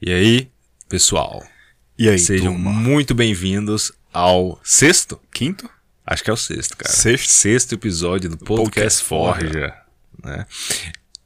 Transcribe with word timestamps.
E 0.00 0.12
aí, 0.12 0.48
pessoal? 0.88 1.44
E 1.98 2.08
aí, 2.08 2.18
Sejam 2.20 2.52
turma? 2.52 2.70
muito 2.70 3.14
bem-vindos 3.14 3.92
ao 4.12 4.60
sexto? 4.62 5.20
Quinto? 5.32 5.68
Acho 6.06 6.22
que 6.22 6.30
é 6.30 6.32
o 6.32 6.36
sexto, 6.36 6.76
cara. 6.76 6.94
Sexto? 6.94 7.28
Sexto 7.28 7.72
episódio 7.74 8.30
do 8.30 8.36
Podcast, 8.38 9.04
Podcast 9.04 9.04
Forja. 9.04 9.74
Né? 10.22 10.46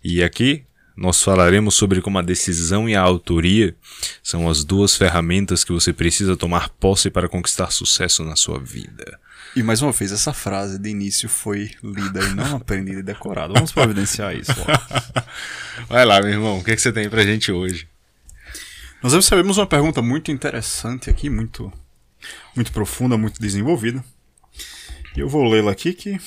E 0.02 0.22
aqui 0.22 0.64
nós 0.96 1.22
falaremos 1.22 1.74
sobre 1.74 2.00
como 2.00 2.18
a 2.18 2.22
decisão 2.22 2.88
e 2.88 2.96
a 2.96 3.02
autoria 3.02 3.76
são 4.22 4.48
as 4.48 4.64
duas 4.64 4.96
ferramentas 4.96 5.64
que 5.64 5.72
você 5.72 5.92
precisa 5.92 6.34
tomar 6.34 6.70
posse 6.70 7.10
para 7.10 7.28
conquistar 7.28 7.70
sucesso 7.70 8.24
na 8.24 8.36
sua 8.36 8.58
vida. 8.58 9.18
E 9.54 9.62
mais 9.62 9.82
uma 9.82 9.92
vez, 9.92 10.12
essa 10.12 10.32
frase 10.32 10.78
de 10.78 10.88
início 10.88 11.28
foi 11.28 11.72
lida 11.82 12.24
e 12.24 12.34
não 12.34 12.56
aprendida 12.56 13.00
e 13.00 13.02
decorada. 13.02 13.52
Vamos 13.52 13.70
providenciar 13.70 14.34
isso. 14.34 14.52
ó. 14.52 15.22
Vai 15.88 16.06
lá, 16.06 16.22
meu 16.22 16.30
irmão, 16.30 16.58
o 16.58 16.64
que, 16.64 16.70
é 16.70 16.74
que 16.74 16.80
você 16.80 16.90
tem 16.90 17.10
pra 17.10 17.22
gente 17.22 17.52
hoje? 17.52 17.86
Nós 19.02 19.14
recebemos 19.14 19.58
uma 19.58 19.66
pergunta 19.66 20.00
muito 20.00 20.30
interessante 20.30 21.10
aqui, 21.10 21.28
muito, 21.28 21.72
muito 22.54 22.70
profunda, 22.70 23.18
muito 23.18 23.40
desenvolvida. 23.40 24.02
E 25.16 25.18
eu 25.18 25.28
vou 25.28 25.44
lê-la 25.50 25.72
aqui 25.72 25.92
que 25.92 26.20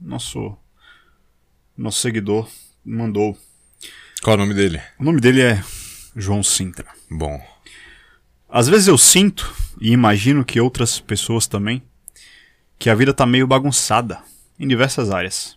nosso, 0.00 0.56
nosso 1.78 2.00
seguidor 2.00 2.50
mandou. 2.84 3.38
Qual 4.20 4.34
é 4.34 4.36
o 4.36 4.40
nome 4.40 4.52
dele? 4.52 4.82
O 4.98 5.04
nome 5.04 5.20
dele 5.20 5.40
é 5.40 5.62
João 6.16 6.42
Sintra. 6.42 6.88
Bom, 7.08 7.40
Às 8.48 8.66
vezes 8.66 8.88
eu 8.88 8.98
sinto, 8.98 9.54
e 9.80 9.92
imagino 9.92 10.44
que 10.44 10.60
outras 10.60 10.98
pessoas 10.98 11.46
também, 11.46 11.80
que 12.80 12.90
a 12.90 12.96
vida 12.96 13.14
tá 13.14 13.24
meio 13.24 13.46
bagunçada 13.46 14.18
em 14.58 14.66
diversas 14.66 15.12
áreas. 15.12 15.56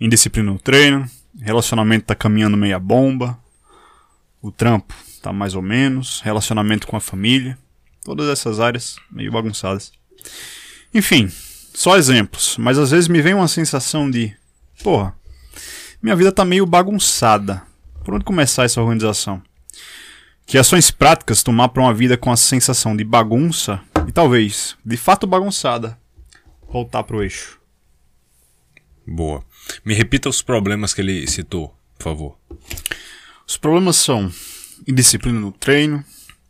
Indisciplina 0.00 0.50
no 0.50 0.58
treino, 0.58 1.04
relacionamento 1.38 2.06
tá 2.06 2.14
caminhando 2.14 2.56
meia 2.56 2.78
bomba, 2.78 3.38
o 4.40 4.50
trampo 4.50 4.94
tá 5.22 5.32
mais 5.32 5.54
ou 5.54 5.62
menos, 5.62 6.20
relacionamento 6.20 6.86
com 6.86 6.96
a 6.96 7.00
família, 7.00 7.56
todas 8.04 8.28
essas 8.28 8.60
áreas 8.60 8.96
meio 9.10 9.30
bagunçadas. 9.30 9.92
Enfim, 10.92 11.30
só 11.72 11.96
exemplos, 11.96 12.56
mas 12.58 12.78
às 12.78 12.90
vezes 12.90 13.08
me 13.08 13.22
vem 13.22 13.32
uma 13.32 13.48
sensação 13.48 14.10
de, 14.10 14.34
porra, 14.82 15.14
minha 16.02 16.16
vida 16.16 16.32
tá 16.32 16.44
meio 16.44 16.66
bagunçada. 16.66 17.62
Por 18.04 18.14
onde 18.14 18.24
começar 18.24 18.64
essa 18.64 18.80
organização? 18.80 19.40
Que 20.44 20.58
ações 20.58 20.90
práticas 20.90 21.42
tomar 21.44 21.68
para 21.68 21.82
uma 21.82 21.94
vida 21.94 22.16
com 22.16 22.32
a 22.32 22.36
sensação 22.36 22.96
de 22.96 23.04
bagunça 23.04 23.80
e 24.08 24.12
talvez, 24.12 24.76
de 24.84 24.96
fato 24.96 25.24
bagunçada, 25.24 25.96
voltar 26.68 27.04
pro 27.04 27.22
eixo. 27.22 27.60
boa. 29.06 29.44
Me 29.84 29.94
repita 29.94 30.28
os 30.28 30.42
problemas 30.42 30.92
que 30.92 31.00
ele 31.00 31.26
citou, 31.28 31.72
por 31.96 32.04
favor. 32.04 32.38
Os 33.46 33.56
problemas 33.56 33.96
são 33.96 34.32
indisciplina 34.86 35.38
no 35.38 35.52
treino, 35.52 36.04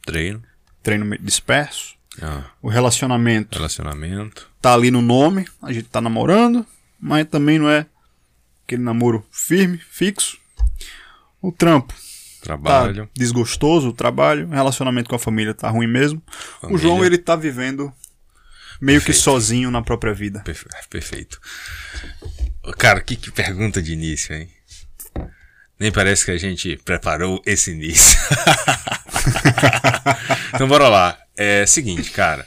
Treino, 0.05 0.43
treino 0.83 1.17
disperso, 1.19 1.95
ah, 2.21 2.45
o 2.61 2.69
relacionamento 2.69 3.57
relacionamento, 3.57 4.51
tá 4.61 4.75
ali 4.75 4.91
no 4.91 5.01
nome, 5.01 5.47
a 5.63 5.73
gente 5.73 5.89
tá 5.89 6.01
namorando, 6.01 6.67
mas 7.01 7.27
também 7.29 7.59
não 7.59 7.71
é 7.71 7.87
aquele 8.65 8.83
namoro 8.83 9.25
firme, 9.31 9.79
fixo. 9.79 10.39
O 11.41 11.51
trampo 11.53 11.93
tá 11.95 12.43
trabalho. 12.43 13.09
desgostoso, 13.15 13.89
o 13.89 13.93
trabalho, 13.93 14.47
o 14.49 14.51
relacionamento 14.51 15.09
com 15.09 15.17
a 15.17 15.19
família 15.19 15.55
tá 15.55 15.69
ruim 15.71 15.87
mesmo. 15.87 16.21
O 16.29 16.61
Família. 16.63 16.83
João 16.83 17.05
ele 17.05 17.19
tá 17.19 17.37
vivendo 17.37 17.93
meio 18.81 19.01
que 19.01 19.07
Perfeito. 19.07 19.25
sozinho 19.25 19.71
na 19.71 19.83
própria 19.83 20.13
vida. 20.13 20.41
Perfe- 20.41 20.69
Perfeito. 20.91 21.41
Cara, 22.79 23.01
que, 23.01 23.15
que 23.17 23.31
pergunta 23.31 23.81
de 23.83 23.93
início, 23.93 24.35
hein? 24.35 24.49
Nem 25.83 25.91
parece 25.91 26.25
que 26.25 26.31
a 26.31 26.39
gente 26.39 26.77
preparou 26.85 27.43
esse 27.45 27.73
início. 27.73 28.17
então 30.55 30.69
bora 30.69 30.89
lá. 30.89 31.19
É 31.37 31.67
seguinte, 31.67 32.13
cara. 32.13 32.47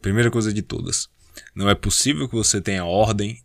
Primeira 0.00 0.28
coisa 0.28 0.52
de 0.52 0.60
todas. 0.60 1.08
Não 1.54 1.70
é 1.70 1.74
possível 1.76 2.28
que 2.28 2.34
você 2.34 2.60
tenha 2.60 2.84
ordem 2.84 3.40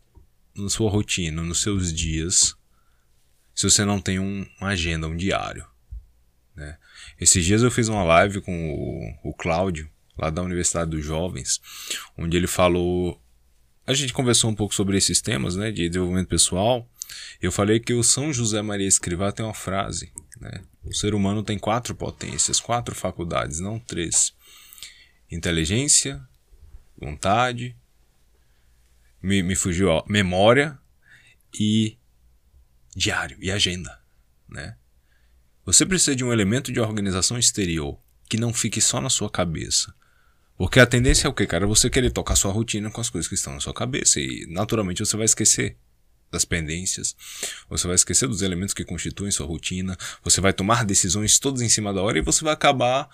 na 0.55 0.67
sua 0.67 0.89
rotina, 0.89 1.43
nos 1.43 1.61
seus 1.61 1.93
dias, 1.93 2.55
se 3.53 3.69
você 3.69 3.85
não 3.85 4.01
tem 4.01 4.17
um, 4.17 4.47
uma 4.59 4.71
agenda, 4.71 5.07
um 5.07 5.15
diário. 5.15 5.63
né? 6.55 6.75
Esses 7.19 7.45
dias 7.45 7.61
eu 7.61 7.69
fiz 7.69 7.89
uma 7.89 8.03
live 8.03 8.41
com 8.41 8.71
o, 9.23 9.29
o 9.29 9.33
Cláudio, 9.35 9.87
lá 10.17 10.31
da 10.31 10.41
Universidade 10.41 10.89
dos 10.89 11.05
Jovens, 11.05 11.61
onde 12.17 12.35
ele 12.35 12.47
falou 12.47 13.21
a 13.87 13.93
gente 13.93 14.11
conversou 14.11 14.49
um 14.49 14.55
pouco 14.55 14.75
sobre 14.75 14.97
esses 14.97 15.21
temas, 15.21 15.55
né, 15.55 15.71
de 15.71 15.87
desenvolvimento 15.87 16.27
pessoal. 16.27 16.87
Eu 17.41 17.53
falei 17.53 17.79
que 17.79 17.93
o 17.93 18.03
São 18.03 18.33
José 18.33 18.61
Maria 18.61 18.85
Escrivá 18.85 19.31
tem 19.31 19.45
uma 19.45 19.53
frase, 19.53 20.11
né? 20.41 20.61
O 20.83 20.93
ser 20.93 21.15
humano 21.15 21.41
tem 21.41 21.57
quatro 21.57 21.95
potências, 21.95 22.59
quatro 22.59 22.93
faculdades, 22.93 23.61
não 23.61 23.79
três: 23.79 24.33
inteligência, 25.31 26.21
vontade, 26.97 27.75
me, 29.23 29.41
me 29.41 29.55
fugiu, 29.55 29.87
ó, 29.87 30.03
memória 30.05 30.77
e 31.57 31.97
diário 32.93 33.37
e 33.39 33.49
agenda, 33.49 34.01
né? 34.49 34.75
Você 35.65 35.85
precisa 35.85 36.15
de 36.15 36.25
um 36.25 36.33
elemento 36.33 36.71
de 36.71 36.79
organização 36.79 37.37
exterior 37.37 37.97
que 38.29 38.37
não 38.37 38.53
fique 38.53 38.81
só 38.81 38.99
na 38.99 39.09
sua 39.09 39.29
cabeça. 39.29 39.93
Porque 40.57 40.79
a 40.79 40.85
tendência 40.85 41.27
é 41.27 41.29
o 41.29 41.33
que, 41.33 41.45
cara? 41.45 41.67
Você 41.67 41.89
querer 41.89 42.11
tocar 42.11 42.35
sua 42.35 42.51
rotina 42.51 42.89
com 42.89 42.99
as 42.99 43.09
coisas 43.09 43.27
que 43.27 43.35
estão 43.35 43.53
na 43.53 43.59
sua 43.59 43.73
cabeça. 43.73 44.19
E 44.19 44.47
naturalmente 44.49 45.05
você 45.05 45.15
vai 45.15 45.25
esquecer 45.25 45.77
das 46.31 46.43
pendências. 46.45 47.15
Você 47.69 47.85
vai 47.85 47.95
esquecer 47.95 48.27
dos 48.27 48.41
elementos 48.41 48.73
que 48.73 48.83
constituem 48.83 49.31
sua 49.31 49.45
rotina. 49.45 49.95
Você 50.23 50.41
vai 50.41 50.51
tomar 50.51 50.83
decisões 50.83 51.37
todas 51.37 51.61
em 51.61 51.69
cima 51.69 51.93
da 51.93 52.01
hora 52.01 52.17
e 52.17 52.21
você 52.21 52.43
vai 52.43 52.53
acabar 52.53 53.07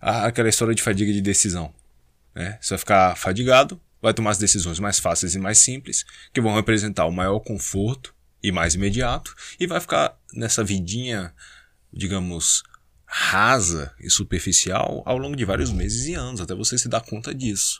aquela 0.00 0.48
história 0.48 0.74
de 0.74 0.82
fadiga 0.82 1.12
de 1.12 1.20
decisão. 1.20 1.74
Né? 2.34 2.58
Você 2.60 2.70
vai 2.70 2.78
ficar 2.78 3.16
fadigado, 3.16 3.80
vai 4.00 4.12
tomar 4.12 4.30
as 4.30 4.38
decisões 4.38 4.78
mais 4.78 4.98
fáceis 4.98 5.34
e 5.34 5.38
mais 5.38 5.58
simples, 5.58 6.04
que 6.32 6.40
vão 6.40 6.54
representar 6.54 7.06
o 7.06 7.12
maior 7.12 7.40
conforto 7.40 8.14
e 8.42 8.50
mais 8.50 8.74
imediato, 8.74 9.34
e 9.60 9.66
vai 9.68 9.80
ficar 9.80 10.18
nessa 10.34 10.64
vidinha, 10.64 11.32
digamos, 11.92 12.64
rasa 13.14 13.94
e 14.00 14.08
superficial 14.08 15.02
ao 15.04 15.18
longo 15.18 15.36
de 15.36 15.44
vários 15.44 15.70
meses 15.70 16.06
e 16.06 16.14
anos, 16.14 16.40
até 16.40 16.54
você 16.54 16.78
se 16.78 16.88
dar 16.88 17.02
conta 17.02 17.34
disso. 17.34 17.78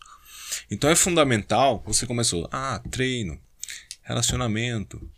Então 0.70 0.90
é 0.90 0.94
fundamental, 0.94 1.82
você 1.86 2.06
começou, 2.06 2.46
ah, 2.52 2.82
treino, 2.90 3.40
relacionamento, 4.02 5.10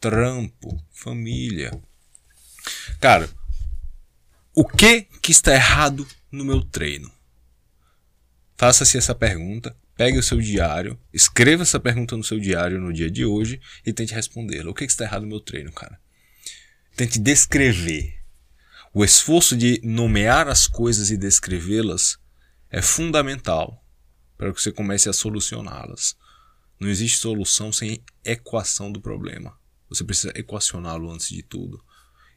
trampo, 0.00 0.82
família. 0.90 1.78
Cara, 2.98 3.28
o 4.54 4.64
que 4.64 5.02
que 5.20 5.32
está 5.32 5.52
errado 5.52 6.08
no 6.32 6.46
meu 6.46 6.62
treino? 6.62 7.12
Faça-se 8.56 8.96
essa 8.96 9.14
pergunta, 9.14 9.76
pegue 9.94 10.16
o 10.18 10.22
seu 10.22 10.40
diário, 10.40 10.98
escreva 11.12 11.62
essa 11.62 11.78
pergunta 11.78 12.16
no 12.16 12.24
seu 12.24 12.40
diário 12.40 12.80
no 12.80 12.90
dia 12.90 13.10
de 13.10 13.26
hoje 13.26 13.60
e 13.84 13.92
tente 13.92 14.14
respondê-la. 14.14 14.70
O 14.70 14.74
que 14.74 14.86
que 14.86 14.92
está 14.92 15.04
errado 15.04 15.22
no 15.22 15.28
meu 15.28 15.40
treino, 15.40 15.70
cara? 15.72 16.00
Tente 16.96 17.18
descrever. 17.18 18.17
O 18.98 19.04
esforço 19.04 19.56
de 19.56 19.80
nomear 19.84 20.48
as 20.48 20.66
coisas 20.66 21.08
e 21.12 21.16
descrevê-las 21.16 22.18
é 22.68 22.82
fundamental 22.82 23.86
para 24.36 24.52
que 24.52 24.60
você 24.60 24.72
comece 24.72 25.08
a 25.08 25.12
solucioná-las. 25.12 26.16
Não 26.80 26.88
existe 26.88 27.18
solução 27.18 27.72
sem 27.72 28.02
equação 28.24 28.90
do 28.90 29.00
problema. 29.00 29.56
Você 29.88 30.02
precisa 30.02 30.32
equacioná-lo 30.34 31.12
antes 31.12 31.28
de 31.28 31.44
tudo. 31.44 31.80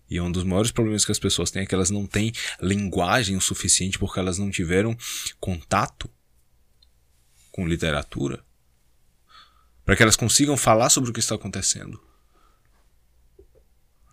E 0.08 0.22
um 0.22 0.32
dos 0.32 0.44
maiores 0.44 0.70
problemas 0.72 1.04
que 1.04 1.12
as 1.12 1.18
pessoas 1.18 1.50
têm 1.50 1.64
é 1.64 1.66
que 1.66 1.74
elas 1.74 1.90
não 1.90 2.06
têm 2.06 2.32
linguagem 2.62 3.36
o 3.36 3.42
suficiente 3.42 3.98
porque 3.98 4.20
elas 4.20 4.38
não 4.38 4.52
tiveram 4.52 4.96
contato 5.40 6.08
com 7.52 7.68
literatura 7.68 8.46
para 9.84 9.96
que 9.96 10.04
elas 10.04 10.16
consigam 10.16 10.56
falar 10.56 10.92
sobre 10.92 11.10
o 11.10 11.14
que 11.14 11.22
está 11.22 11.34
acontecendo. 11.34 12.00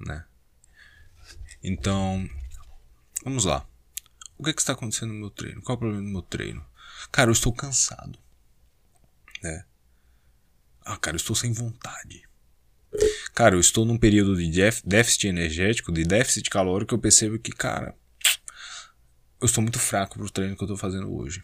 Né? 0.00 0.25
Então, 1.62 2.26
vamos 3.24 3.44
lá. 3.44 3.66
O 4.36 4.44
que, 4.44 4.50
é 4.50 4.53
que 4.53 4.60
está 4.60 4.72
acontecendo 4.72 5.12
no 5.12 5.18
meu 5.18 5.30
treino? 5.30 5.62
Qual 5.62 5.74
é 5.74 5.76
o 5.76 5.80
problema 5.80 6.03
do 6.03 6.12
meu 6.12 6.22
treino? 6.22 6.65
Cara, 7.10 7.28
eu 7.28 7.32
estou 7.32 7.53
cansado. 7.53 8.18
Né? 9.42 9.65
Ah, 10.84 10.97
cara, 10.97 11.16
eu 11.16 11.18
estou 11.18 11.34
sem 11.34 11.53
vontade. 11.53 12.28
Cara, 13.34 13.54
eu 13.54 13.60
estou 13.60 13.84
num 13.84 13.98
período 13.98 14.36
de 14.36 14.50
déficit 14.84 15.28
energético, 15.28 15.92
de 15.92 16.04
déficit 16.04 16.48
calórico, 16.48 16.94
eu 16.94 16.98
percebo 16.98 17.38
que, 17.38 17.53
cara, 17.53 17.94
eu 19.41 19.47
estou 19.47 19.62
muito 19.62 19.78
fraco 19.78 20.18
pro 20.18 20.30
treino 20.30 20.56
que 20.56 20.62
eu 20.62 20.66
estou 20.66 20.76
fazendo 20.76 21.14
hoje. 21.14 21.42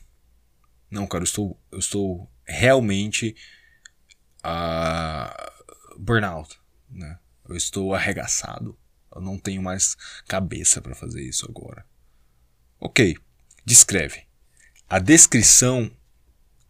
Não, 0.90 1.06
cara, 1.06 1.22
eu 1.22 1.26
estou, 1.26 1.60
eu 1.70 1.78
estou 1.78 2.30
realmente 2.44 3.36
ah, 4.42 5.52
burnout, 5.98 6.58
né? 6.90 7.18
Eu 7.48 7.56
estou 7.56 7.94
arregaçado. 7.94 8.78
Eu 9.14 9.20
não 9.20 9.38
tenho 9.38 9.62
mais 9.62 9.96
cabeça 10.26 10.80
para 10.80 10.94
fazer 10.94 11.22
isso 11.22 11.46
agora. 11.48 11.86
Ok, 12.80 13.16
descreve. 13.64 14.24
A 14.88 14.98
descrição 14.98 15.90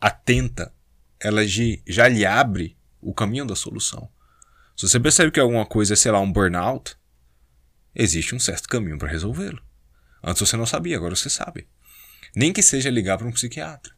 atenta, 0.00 0.72
ela 1.18 1.42
já 1.46 2.06
lhe 2.08 2.26
abre 2.26 2.76
o 3.00 3.14
caminho 3.14 3.46
da 3.46 3.56
solução. 3.56 4.08
Se 4.76 4.88
você 4.88 5.00
percebe 5.00 5.30
que 5.30 5.40
alguma 5.40 5.64
coisa 5.64 5.94
é, 5.94 5.96
sei 5.96 6.12
lá, 6.12 6.20
um 6.20 6.30
burnout, 6.30 6.96
existe 7.94 8.34
um 8.34 8.40
certo 8.40 8.68
caminho 8.68 8.98
para 8.98 9.08
resolvê-lo. 9.08 9.62
Antes 10.22 10.40
você 10.40 10.56
não 10.56 10.66
sabia, 10.66 10.96
agora 10.96 11.14
você 11.14 11.30
sabe. 11.30 11.68
Nem 12.34 12.52
que 12.52 12.62
seja 12.62 12.90
ligar 12.90 13.16
para 13.16 13.26
um 13.26 13.32
psiquiatra, 13.32 13.94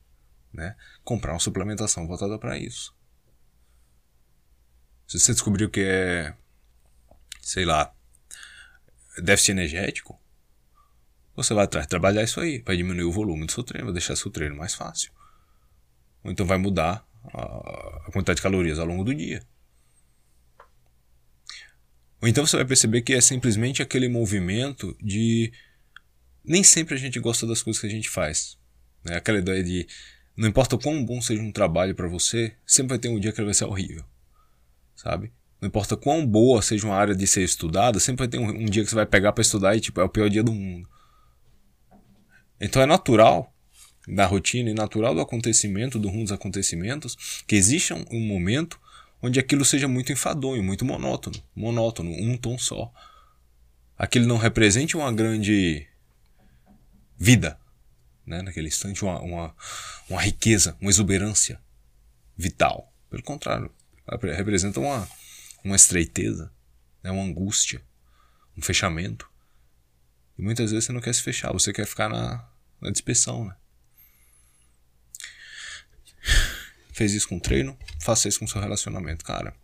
né? 0.53 0.77
Comprar 1.03 1.33
uma 1.33 1.41
suplementação 1.41 2.07
voltada 2.07 2.39
para 2.39 2.59
isso. 2.59 2.95
Se 5.07 5.19
você 5.19 5.33
descobriu 5.33 5.71
que 5.71 5.81
é, 5.81 6.35
sei 7.41 7.65
lá, 7.65 7.95
déficit 9.23 9.53
energético, 9.53 10.21
você 11.35 11.53
vai 11.53 11.65
atrás 11.65 11.87
trabalhar 11.87 12.23
isso 12.23 12.41
aí, 12.41 12.63
vai 12.65 12.77
diminuir 12.77 13.05
o 13.05 13.13
volume 13.13 13.45
do 13.45 13.53
seu 13.53 13.63
treino, 13.63 13.87
vai 13.87 13.93
deixar 13.93 14.17
seu 14.17 14.31
treino 14.31 14.57
mais 14.57 14.75
fácil. 14.75 15.13
Ou 16.25 16.31
então 16.31 16.47
vai 16.47 16.59
mudar 16.59 17.07
a 17.33 18.11
quantidade 18.13 18.37
de 18.37 18.43
calorias 18.43 18.79
ao 18.79 18.87
longo 18.87 19.05
do 19.05 19.15
dia. 19.15 19.43
Ou 22.23 22.29
então 22.29 22.47
você 22.47 22.57
vai 22.57 22.65
perceber 22.65 23.03
que 23.03 23.13
é 23.13 23.21
simplesmente 23.21 23.83
aquele 23.83 24.09
movimento 24.09 24.97
de 25.03 25.53
nem 26.43 26.63
sempre 26.63 26.95
a 26.95 26.99
gente 26.99 27.21
gosta 27.21 27.47
das 27.47 27.63
coisas 27.63 27.81
que 27.81 27.87
a 27.87 27.91
gente 27.91 28.09
faz. 28.09 28.59
Né? 29.05 29.17
Aquela 29.17 29.39
ideia 29.39 29.63
de 29.63 29.87
não 30.37 30.49
importa 30.49 30.77
o 30.77 30.79
quão 30.79 31.05
bom 31.05 31.21
seja 31.21 31.43
um 31.43 31.53
trabalho 31.53 31.95
para 31.95 32.09
você, 32.09 32.57
sempre 32.67 32.91
vai 32.91 32.99
ter 32.99 33.09
um 33.09 33.19
dia 33.19 33.33
que 33.33 33.41
ele 33.41 33.47
vai 33.47 33.55
ser 33.55 33.65
horrível. 33.65 34.05
Sabe? 34.95 35.33
Não 35.61 35.69
importa 35.69 35.97
quão 35.97 36.27
boa 36.27 36.61
seja 36.61 36.87
uma 36.87 36.97
área 36.97 37.15
de 37.15 37.27
ser 37.27 37.43
estudada, 37.43 37.99
sempre 37.99 38.27
vai 38.27 38.29
ter 38.29 38.39
um, 38.39 38.49
um 38.49 38.67
dia 38.67 38.85
que 38.85 38.91
você 38.91 38.97
vai 38.97 39.07
pegar 39.07 39.33
para 39.33 39.43
estudar 39.43 39.75
e 39.75 39.81
tipo, 39.81 40.01
é 40.01 40.05
o 40.05 40.09
pior 40.09 40.29
dia 40.29 40.43
do 40.43 40.53
mundo. 40.53 40.89
Então 42.61 42.83
é 42.83 42.87
natural 42.87 43.53
da 44.07 44.27
rotina 44.27 44.71
e 44.71 44.75
natural 44.75 45.15
do 45.15 45.21
acontecimento, 45.21 45.99
do 45.99 46.09
rumo 46.09 46.23
dos 46.23 46.33
acontecimentos, 46.33 47.43
que 47.47 47.57
exista 47.57 47.95
um, 47.95 48.05
um 48.11 48.21
momento 48.21 48.79
onde 49.21 49.41
aquilo 49.41 49.65
seja 49.65 49.89
muito 49.89 50.13
enfadonho, 50.13 50.63
muito 50.63 50.85
monótono, 50.85 51.43
monótono, 51.55 52.11
um 52.11 52.37
tom 52.37 52.59
só. 52.59 52.93
Aquilo 53.99 54.27
não 54.27 54.37
represente 54.37 54.97
uma 54.97 55.11
grande 55.13 55.87
vida, 57.19 57.59
né? 58.27 58.43
naquele 58.43 58.69
instante, 58.69 59.03
uma, 59.03 59.21
uma, 59.21 59.57
uma 60.09 60.21
riqueza, 60.21 60.77
uma 60.81 60.91
exuberância 60.91 61.59
vital. 62.37 62.93
Pelo 63.11 63.23
contrário, 63.23 63.71
representa 64.37 64.79
uma, 64.79 65.09
uma 65.67 65.77
estreiteza, 65.77 66.53
né? 67.03 67.11
uma 67.11 67.25
angústia, 67.25 67.83
um 68.57 68.63
fechamento. 68.63 69.29
E 70.39 70.43
muitas 70.43 70.71
vezes 70.71 70.87
você 70.87 70.93
não 70.93 71.01
quer 71.01 71.15
se 71.15 71.23
fechar, 71.23 71.53
você 71.53 71.73
quer 71.73 71.87
ficar 71.87 72.09
na, 72.09 72.49
na 72.81 72.91
dispersão. 72.91 73.45
Né? 73.45 73.57
Fez 76.93 77.13
isso 77.13 77.29
com 77.29 77.39
treino, 77.39 77.77
faça 78.01 78.29
isso 78.29 78.39
com 78.39 78.47
seu 78.47 78.61
relacionamento, 78.61 79.25
cara. 79.25 79.55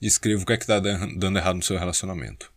Descreva 0.00 0.42
o 0.42 0.46
que 0.46 0.52
é 0.52 0.56
que 0.56 0.66
tá 0.66 0.78
dando 0.80 1.38
errado 1.38 1.56
no 1.56 1.62
seu 1.62 1.78
relacionamento. 1.78 2.52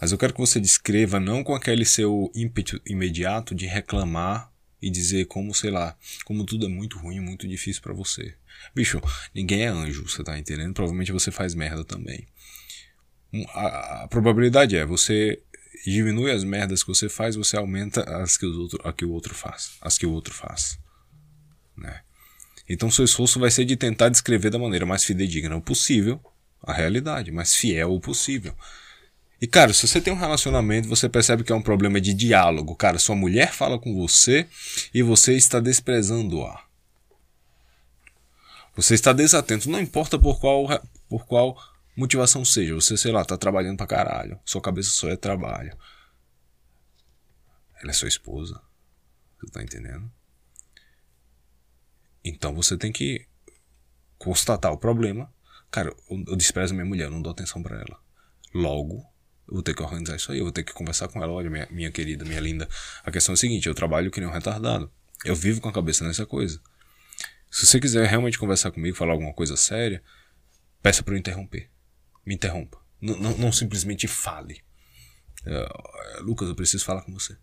Mas 0.00 0.12
eu 0.12 0.18
quero 0.18 0.32
que 0.32 0.40
você 0.40 0.58
descreva 0.58 1.20
não 1.20 1.44
com 1.44 1.54
aquele 1.54 1.84
seu 1.84 2.30
ímpeto 2.34 2.80
imediato 2.86 3.54
de 3.54 3.66
reclamar 3.66 4.50
e 4.80 4.90
dizer 4.90 5.26
como, 5.26 5.54
sei 5.54 5.70
lá, 5.70 5.96
como 6.24 6.44
tudo 6.44 6.64
é 6.64 6.68
muito 6.68 6.98
ruim, 6.98 7.20
muito 7.20 7.46
difícil 7.46 7.82
para 7.82 7.92
você. 7.92 8.34
Bicho, 8.74 9.00
ninguém 9.34 9.62
é 9.62 9.68
anjo, 9.68 10.08
você 10.08 10.22
tá 10.22 10.38
entendendo? 10.38 10.74
Provavelmente 10.74 11.12
você 11.12 11.30
faz 11.30 11.54
merda 11.54 11.84
também. 11.84 12.26
A, 13.54 14.02
a 14.02 14.08
probabilidade 14.08 14.76
é, 14.76 14.84
você 14.84 15.40
diminui 15.84 16.30
as 16.30 16.44
merdas 16.44 16.82
que 16.82 16.88
você 16.88 17.08
faz, 17.08 17.36
você 17.36 17.56
aumenta 17.56 18.02
as 18.22 18.36
que, 18.36 18.46
os 18.46 18.56
outro, 18.56 18.80
a 18.84 18.92
que 18.92 19.04
o 19.04 19.10
outro 19.10 19.34
faz. 19.34 19.76
As 19.80 19.96
que 19.96 20.06
o 20.06 20.12
outro 20.12 20.34
faz. 20.34 20.78
Né? 21.76 22.00
Então 22.68 22.90
seu 22.90 23.04
esforço 23.04 23.40
vai 23.40 23.50
ser 23.50 23.64
de 23.64 23.76
tentar 23.76 24.08
descrever 24.08 24.50
da 24.50 24.58
maneira 24.58 24.84
mais 24.84 25.04
fidedigna 25.04 25.60
possível 25.60 26.20
a 26.62 26.72
realidade, 26.72 27.32
mais 27.32 27.54
fiel 27.54 27.98
possível. 28.00 28.54
E, 29.40 29.46
cara, 29.46 29.72
se 29.72 29.88
você 29.88 30.00
tem 30.00 30.12
um 30.12 30.18
relacionamento, 30.18 30.86
você 30.86 31.08
percebe 31.08 31.42
que 31.42 31.50
é 31.50 31.54
um 31.54 31.62
problema 31.62 31.98
de 31.98 32.12
diálogo. 32.12 32.76
Cara, 32.76 32.98
sua 32.98 33.16
mulher 33.16 33.52
fala 33.52 33.78
com 33.78 33.94
você 33.94 34.46
e 34.92 35.02
você 35.02 35.34
está 35.34 35.58
desprezando-a. 35.58 36.62
Você 38.76 38.94
está 38.94 39.12
desatento, 39.12 39.68
não 39.68 39.80
importa 39.80 40.18
por 40.18 40.40
qual, 40.40 40.66
por 41.08 41.26
qual 41.26 41.56
motivação 41.96 42.44
seja. 42.44 42.74
Você, 42.74 42.96
sei 42.96 43.12
lá, 43.12 43.24
tá 43.24 43.36
trabalhando 43.36 43.76
pra 43.76 43.86
caralho. 43.86 44.38
Sua 44.44 44.60
cabeça 44.60 44.90
só 44.90 45.08
é 45.08 45.16
trabalho. 45.16 45.76
Ela 47.82 47.90
é 47.90 47.94
sua 47.94 48.08
esposa. 48.08 48.60
Você 49.38 49.52
tá 49.52 49.62
entendendo? 49.62 50.10
Então 52.24 52.54
você 52.54 52.76
tem 52.76 52.92
que 52.92 53.26
constatar 54.18 54.72
o 54.72 54.78
problema. 54.78 55.32
Cara, 55.70 55.94
eu, 56.10 56.24
eu 56.28 56.36
desprezo 56.36 56.74
minha 56.74 56.86
mulher, 56.86 57.04
eu 57.04 57.10
não 57.10 57.22
dou 57.22 57.32
atenção 57.32 57.62
para 57.62 57.76
ela. 57.76 57.98
Logo, 58.54 58.96
eu 59.48 59.54
vou 59.54 59.62
ter 59.62 59.74
que 59.74 59.82
organizar 59.82 60.16
isso 60.16 60.30
aí, 60.30 60.38
eu 60.38 60.44
vou 60.44 60.52
ter 60.52 60.62
que 60.62 60.72
conversar 60.72 61.08
com 61.08 61.22
ela. 61.22 61.32
Olha, 61.32 61.48
minha, 61.48 61.66
minha 61.70 61.90
querida, 61.90 62.24
minha 62.24 62.40
linda, 62.40 62.68
a 63.02 63.10
questão 63.10 63.32
é 63.32 63.34
a 63.34 63.36
seguinte: 63.36 63.66
eu 63.66 63.74
trabalho 63.74 64.10
que 64.10 64.20
nem 64.20 64.28
um 64.28 64.32
retardado. 64.32 64.90
Eu 65.24 65.34
vivo 65.34 65.60
com 65.60 65.68
a 65.68 65.72
cabeça 65.72 66.04
nessa 66.04 66.26
coisa. 66.26 66.60
Se 67.50 67.66
você 67.66 67.80
quiser 67.80 68.06
realmente 68.06 68.38
conversar 68.38 68.70
comigo, 68.70 68.96
falar 68.96 69.12
alguma 69.12 69.32
coisa 69.32 69.56
séria, 69.56 70.02
peça 70.82 71.02
para 71.02 71.14
eu 71.14 71.18
interromper. 71.18 71.68
Me 72.24 72.34
interrompa. 72.34 72.78
N 73.00 73.16
não, 73.16 73.36
não 73.36 73.52
simplesmente 73.52 74.06
fale. 74.06 74.62
Uh, 75.46 76.22
Lucas, 76.22 76.48
eu 76.48 76.54
preciso 76.54 76.84
falar 76.84 77.02
com 77.02 77.12
você. 77.12 77.36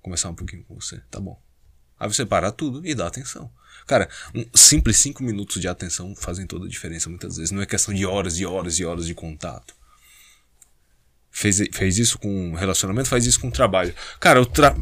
Conversar 0.00 0.30
um 0.30 0.34
pouquinho 0.34 0.64
com 0.64 0.74
você. 0.74 1.02
Tá 1.10 1.20
bom. 1.20 1.40
Aí 1.98 2.08
você 2.08 2.24
para 2.24 2.50
tudo 2.52 2.86
e 2.86 2.94
dá 2.94 3.06
atenção. 3.06 3.52
Cara, 3.86 4.08
um 4.34 4.44
simples 4.54 4.96
cinco 4.96 5.22
minutos 5.22 5.60
de 5.60 5.68
atenção 5.68 6.14
fazem 6.14 6.46
toda 6.46 6.66
a 6.66 6.68
diferença 6.68 7.10
muitas 7.10 7.36
vezes. 7.36 7.50
Não 7.50 7.60
é 7.60 7.66
questão 7.66 7.92
de 7.92 8.06
horas 8.06 8.38
e 8.38 8.46
horas 8.46 8.78
e 8.78 8.84
horas 8.84 9.06
de 9.06 9.14
contato 9.14 9.78
fez, 11.38 11.62
fez 11.72 11.98
isso 11.98 12.18
com 12.18 12.54
relacionamento, 12.54 13.08
faz 13.08 13.24
isso 13.24 13.40
com 13.40 13.50
trabalho. 13.50 13.94
Cara, 14.18 14.44
tra... 14.44 14.74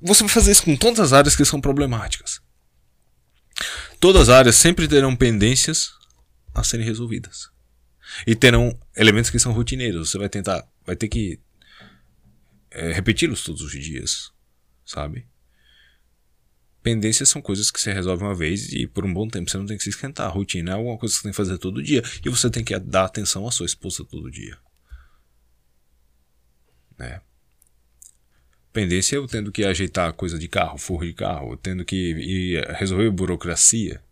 você 0.00 0.22
vai 0.22 0.28
fazer 0.28 0.52
isso 0.52 0.64
com 0.64 0.76
todas 0.76 1.00
as 1.00 1.12
áreas 1.12 1.34
que 1.34 1.44
são 1.44 1.60
problemáticas. 1.60 2.40
Todas 4.00 4.22
as 4.22 4.28
áreas 4.30 4.56
sempre 4.56 4.88
terão 4.88 5.14
pendências 5.14 5.92
a 6.54 6.64
serem 6.64 6.86
resolvidas. 6.86 7.50
E 8.26 8.34
terão 8.34 8.78
elementos 8.96 9.30
que 9.30 9.38
são 9.38 9.52
rotineiros. 9.52 10.10
Você 10.10 10.18
vai 10.18 10.28
tentar, 10.28 10.66
vai 10.84 10.96
ter 10.96 11.08
que 11.08 11.40
é, 12.70 12.92
repeti-los 12.92 13.42
todos 13.44 13.62
os 13.62 13.72
dias, 13.72 14.32
sabe? 14.84 15.26
Pendências 16.82 17.28
são 17.28 17.40
coisas 17.40 17.70
que 17.70 17.80
você 17.80 17.92
resolve 17.92 18.24
uma 18.24 18.34
vez 18.34 18.72
e 18.72 18.88
por 18.88 19.04
um 19.04 19.14
bom 19.14 19.28
tempo 19.28 19.48
você 19.48 19.56
não 19.56 19.66
tem 19.66 19.76
que 19.76 19.84
se 19.84 19.90
esquentar. 19.90 20.26
A 20.26 20.30
rotina 20.30 20.72
é 20.72 20.74
alguma 20.74 20.98
coisa 20.98 21.14
que 21.14 21.18
você 21.18 21.22
tem 21.22 21.32
que 21.32 21.36
fazer 21.36 21.58
todo 21.58 21.82
dia 21.82 22.02
e 22.24 22.28
você 22.28 22.50
tem 22.50 22.64
que 22.64 22.76
dar 22.78 23.04
atenção 23.04 23.46
à 23.46 23.52
sua 23.52 23.66
esposa 23.66 24.04
todo 24.04 24.30
dia. 24.30 24.58
Né? 26.98 27.20
Pendência 28.72 29.16
eu 29.16 29.26
tendo 29.26 29.52
que 29.52 29.64
ajeitar 29.64 30.12
coisa 30.12 30.38
de 30.38 30.48
carro, 30.48 30.78
forro 30.78 31.04
de 31.04 31.12
carro, 31.12 31.56
tendo 31.56 31.84
que 31.84 32.60
resolver 32.70 33.10
burocracia. 33.10 34.02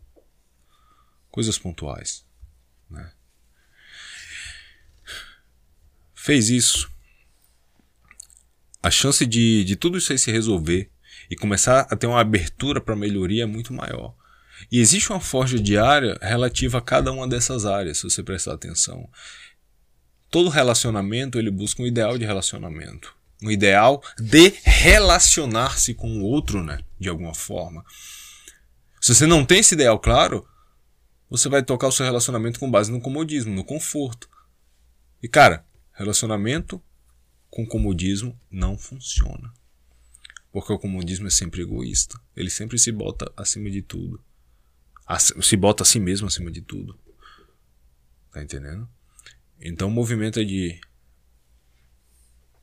Coisas 1.31 1.59
pontuais. 1.59 2.25
Né? 2.91 3.11
Fez 6.15 6.51
isso. 6.51 6.91
A 8.83 8.91
chance 8.91 9.25
de, 9.25 9.65
de 9.65 9.77
tudo 9.77 9.99
isso 9.99 10.13
aí 10.13 10.19
se 10.19 10.31
resolver 10.31 10.91
e 11.31 11.37
começar 11.37 11.87
a 11.91 11.97
ter 11.97 12.07
uma 12.07 12.21
abertura 12.21 12.81
para 12.81 12.97
melhoria 12.97 13.45
é 13.45 13.47
muito 13.47 13.73
maior. 13.73 14.15
E 14.71 14.79
existe 14.79 15.11
uma 15.11 15.21
forja 15.21 15.59
diária 15.59 16.19
relativa 16.21 16.79
a 16.79 16.83
cada 16.83 17.13
uma 17.13 17.27
dessas 17.27 17.65
áreas, 17.65 17.99
se 17.99 18.05
você 18.05 18.23
prestar 18.23 18.55
atenção 18.55 19.09
todo 20.31 20.49
relacionamento 20.49 21.39
ele 21.39 21.51
busca 21.51 21.83
um 21.83 21.87
ideal 21.87 22.17
de 22.17 22.25
relacionamento. 22.25 23.15
Um 23.43 23.51
ideal 23.51 24.03
de 24.19 24.51
relacionar-se 24.63 25.95
com 25.95 26.19
o 26.19 26.23
outro, 26.23 26.63
né? 26.63 26.81
De 26.99 27.09
alguma 27.09 27.35
forma. 27.35 27.85
Se 29.01 29.15
você 29.15 29.27
não 29.27 29.45
tem 29.47 29.61
esse 29.61 29.75
ideal 29.75 29.99
claro, 29.99 30.47
você 31.29 31.49
vai 31.49 31.63
tocar 31.63 31.89
o 31.89 31.93
seu 31.93 32.05
relacionamento 32.05 32.61
com 32.61 32.71
base 32.71 32.91
no 32.91 33.01
comodismo, 33.01 33.55
no 33.55 33.65
conforto. 33.65 34.29
E 35.23 35.29
cara, 35.29 35.65
relacionamento 35.93 36.83
com 37.49 37.67
comodismo 37.67 38.39
não 38.51 38.77
funciona. 38.77 39.53
Porque 40.53 40.73
o 40.73 40.79
comodismo 40.79 41.27
é 41.29 41.31
sempre 41.31 41.63
egoísta. 41.63 42.21
Ele 42.37 42.51
sempre 42.51 42.79
se 42.79 42.91
bota 42.91 43.33
acima 43.37 43.71
de 43.71 43.81
tudo. 43.83 44.23
Se 45.41 45.57
bota 45.57 45.83
a 45.83 45.87
si 45.87 45.99
mesmo 45.99 46.27
acima 46.27 46.51
de 46.51 46.61
tudo. 46.61 46.99
Tá 48.33 48.43
entendendo? 48.43 48.89
Então 49.61 49.89
o 49.89 49.91
movimento 49.91 50.41
é 50.41 50.45
de 50.45 50.81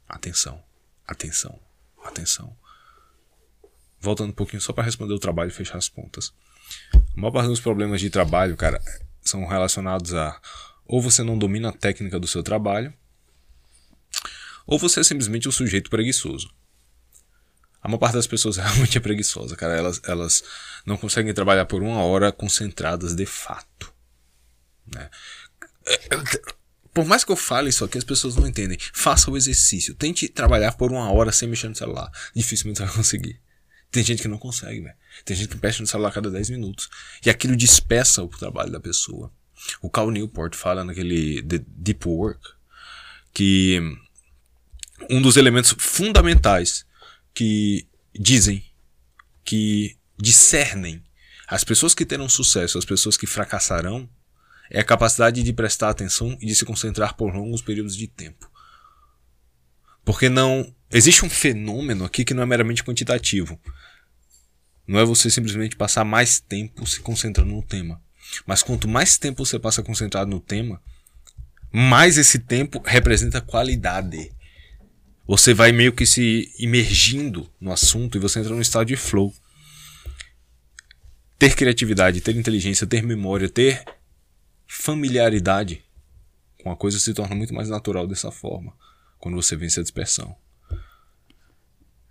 atenção, 0.07 0.63
atenção, 1.07 1.59
atenção. 2.03 2.55
Voltando 3.99 4.29
um 4.29 4.35
pouquinho 4.35 4.61
só 4.61 4.73
para 4.73 4.83
responder 4.83 5.13
o 5.13 5.19
trabalho 5.19 5.49
e 5.49 5.53
fechar 5.53 5.77
as 5.77 5.89
pontas. 5.89 6.33
A 6.93 7.19
maior 7.19 7.31
parte 7.31 7.47
dos 7.47 7.59
problemas 7.59 7.99
de 8.01 8.09
trabalho, 8.09 8.55
cara, 8.55 8.81
são 9.21 9.45
relacionados 9.45 10.13
a 10.13 10.39
ou 10.85 11.01
você 11.01 11.21
não 11.21 11.37
domina 11.37 11.69
a 11.69 11.73
técnica 11.73 12.19
do 12.19 12.27
seu 12.27 12.41
trabalho, 12.41 12.93
ou 14.65 14.79
você 14.79 15.01
é 15.01 15.03
simplesmente 15.03 15.47
um 15.47 15.51
sujeito 15.51 15.89
preguiçoso. 15.89 16.49
A 17.81 17.87
maior 17.87 17.99
parte 17.99 18.15
das 18.15 18.27
pessoas 18.27 18.55
realmente 18.57 18.97
é 18.97 19.01
preguiçosa, 19.01 19.55
cara. 19.55 19.75
Elas, 19.75 20.01
elas 20.03 20.43
não 20.85 20.97
conseguem 20.97 21.33
trabalhar 21.33 21.65
por 21.65 21.81
uma 21.81 22.03
hora 22.03 22.31
concentradas 22.31 23.15
de 23.15 23.25
fato. 23.25 23.93
Né? 24.93 25.09
Por 26.97 27.05
mais 27.05 27.23
que 27.23 27.31
eu 27.31 27.35
fale 27.35 27.69
isso 27.69 27.85
aqui, 27.85 27.95
as 27.95 28.03
pessoas 28.03 28.35
não 28.35 28.47
entendem. 28.47 28.75
Faça 28.91 29.29
o 29.29 29.37
exercício. 29.37 29.93
Tente 29.93 30.27
trabalhar 30.27 30.71
por 30.71 30.91
uma 30.91 31.11
hora 31.11 31.31
sem 31.31 31.47
mexer 31.47 31.69
no 31.69 31.75
celular. 31.75 32.11
Dificilmente 32.35 32.79
você 32.79 32.85
vai 32.85 32.95
conseguir. 32.95 33.39
Tem 33.91 34.03
gente 34.03 34.19
que 34.19 34.27
não 34.27 34.39
consegue, 34.39 34.81
velho. 34.81 34.95
Tem 35.23 35.37
gente 35.37 35.49
que 35.49 35.59
mexe 35.61 35.79
no 35.79 35.85
celular 35.85 36.09
a 36.09 36.11
cada 36.11 36.31
10 36.31 36.49
minutos. 36.49 36.89
E 37.23 37.29
aquilo 37.29 37.55
despeça 37.55 38.23
o 38.23 38.27
trabalho 38.27 38.71
da 38.71 38.79
pessoa. 38.79 39.31
O 39.79 39.91
Cal 39.91 40.09
Newport 40.09 40.55
fala 40.55 40.83
naquele 40.83 41.43
The 41.43 41.63
Deep 41.67 42.07
Work 42.07 42.41
que 43.31 43.79
um 45.07 45.21
dos 45.21 45.37
elementos 45.37 45.75
fundamentais 45.77 46.83
que 47.31 47.87
dizem 48.19 48.65
que 49.45 49.95
discernem 50.17 51.03
as 51.47 51.63
pessoas 51.63 51.93
que 51.93 52.07
terão 52.07 52.27
sucesso, 52.27 52.79
as 52.79 52.85
pessoas 52.85 53.15
que 53.15 53.27
fracassarão, 53.27 54.09
é 54.69 54.79
a 54.79 54.83
capacidade 54.83 55.43
de 55.43 55.53
prestar 55.53 55.89
atenção 55.89 56.37
e 56.41 56.45
de 56.45 56.55
se 56.55 56.65
concentrar 56.65 57.15
por 57.15 57.33
longos 57.33 57.61
períodos 57.61 57.95
de 57.95 58.07
tempo. 58.07 58.49
Porque 60.03 60.29
não. 60.29 60.73
Existe 60.89 61.25
um 61.25 61.29
fenômeno 61.29 62.05
aqui 62.05 62.23
que 62.23 62.33
não 62.33 62.43
é 62.43 62.45
meramente 62.45 62.83
quantitativo. 62.83 63.59
Não 64.87 64.99
é 64.99 65.05
você 65.05 65.29
simplesmente 65.29 65.75
passar 65.75 66.05
mais 66.05 66.39
tempo 66.39 66.87
se 66.87 67.01
concentrando 67.01 67.51
no 67.51 67.61
tema. 67.61 68.01
Mas 68.45 68.63
quanto 68.63 68.87
mais 68.87 69.17
tempo 69.17 69.45
você 69.45 69.59
passa 69.59 69.83
concentrado 69.83 70.29
no 70.29 70.39
tema, 70.39 70.81
mais 71.71 72.17
esse 72.17 72.39
tempo 72.39 72.81
representa 72.85 73.41
qualidade. 73.41 74.31
Você 75.27 75.53
vai 75.53 75.73
meio 75.73 75.91
que 75.91 76.05
se 76.05 76.53
imergindo 76.57 77.51
no 77.59 77.71
assunto 77.71 78.17
e 78.17 78.21
você 78.21 78.39
entra 78.39 78.53
num 78.53 78.61
estado 78.61 78.87
de 78.87 78.95
flow. 78.95 79.33
Ter 81.37 81.53
criatividade, 81.53 82.21
ter 82.21 82.35
inteligência, 82.35 82.87
ter 82.87 83.03
memória, 83.03 83.49
ter 83.49 83.83
familiaridade 84.67 85.83
com 86.67 86.71
a 86.71 86.75
coisa 86.75 86.99
se 86.99 87.13
torna 87.13 87.35
muito 87.35 87.53
mais 87.53 87.69
natural 87.69 88.05
dessa 88.05 88.31
forma, 88.31 88.73
quando 89.17 89.35
você 89.35 89.55
vence 89.55 89.79
a 89.79 89.83
dispersão. 89.83 90.35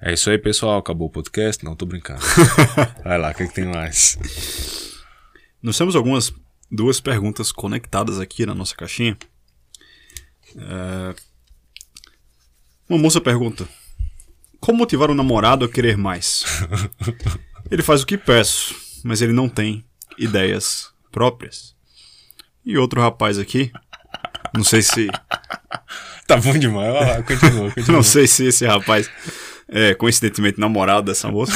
É 0.00 0.12
isso 0.12 0.30
aí, 0.30 0.38
pessoal. 0.38 0.78
Acabou 0.78 1.08
o 1.08 1.10
podcast? 1.10 1.64
Não, 1.64 1.76
tô 1.76 1.86
brincando. 1.86 2.20
Vai 3.04 3.18
lá, 3.18 3.30
o 3.30 3.34
que, 3.34 3.42
é 3.42 3.46
que 3.46 3.54
tem 3.54 3.66
mais? 3.66 4.18
Nós 5.62 5.76
temos 5.76 5.96
algumas 5.96 6.32
duas 6.70 7.00
perguntas 7.00 7.52
conectadas 7.52 8.18
aqui 8.18 8.46
na 8.46 8.54
nossa 8.54 8.75
caixinha. 8.75 9.16
É... 10.56 11.14
Uma 12.88 12.98
moça 12.98 13.20
pergunta: 13.20 13.68
Como 14.58 14.78
motivar 14.78 15.10
o 15.10 15.14
namorado 15.14 15.64
a 15.64 15.68
querer 15.68 15.96
mais? 15.96 16.44
ele 17.70 17.82
faz 17.82 18.02
o 18.02 18.06
que 18.06 18.16
peço, 18.16 18.75
mas 19.02 19.20
ele 19.20 19.32
não 19.32 19.48
tem 19.48 19.84
ideias 20.18 20.90
próprias. 21.10 21.75
E 22.66 22.76
outro 22.76 23.00
rapaz 23.00 23.38
aqui, 23.38 23.70
não 24.52 24.64
sei 24.64 24.82
se. 24.82 25.06
Tá 26.26 26.37
bom 26.37 26.58
demais, 26.58 26.92
lá, 26.92 27.23
continua, 27.23 27.70
continua. 27.70 27.96
não 27.96 28.02
sei 28.02 28.26
se 28.26 28.46
esse 28.46 28.66
rapaz 28.66 29.08
é 29.68 29.94
coincidentemente 29.94 30.58
namorado 30.58 31.06
dessa 31.06 31.30
moça. 31.30 31.52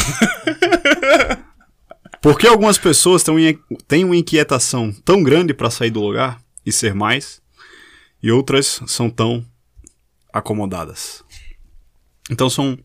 Por 2.22 2.38
que 2.38 2.46
algumas 2.46 2.78
pessoas 2.78 3.24
têm 3.88 4.04
uma 4.04 4.16
inquietação 4.16 4.92
tão 5.04 5.20
grande 5.24 5.52
para 5.52 5.68
sair 5.68 5.90
do 5.90 6.00
lugar 6.00 6.40
e 6.64 6.70
ser 6.70 6.94
mais, 6.94 7.42
e 8.22 8.30
outras 8.30 8.80
são 8.86 9.10
tão 9.10 9.44
acomodadas? 10.32 11.24
Então 12.30 12.48
são, 12.48 12.78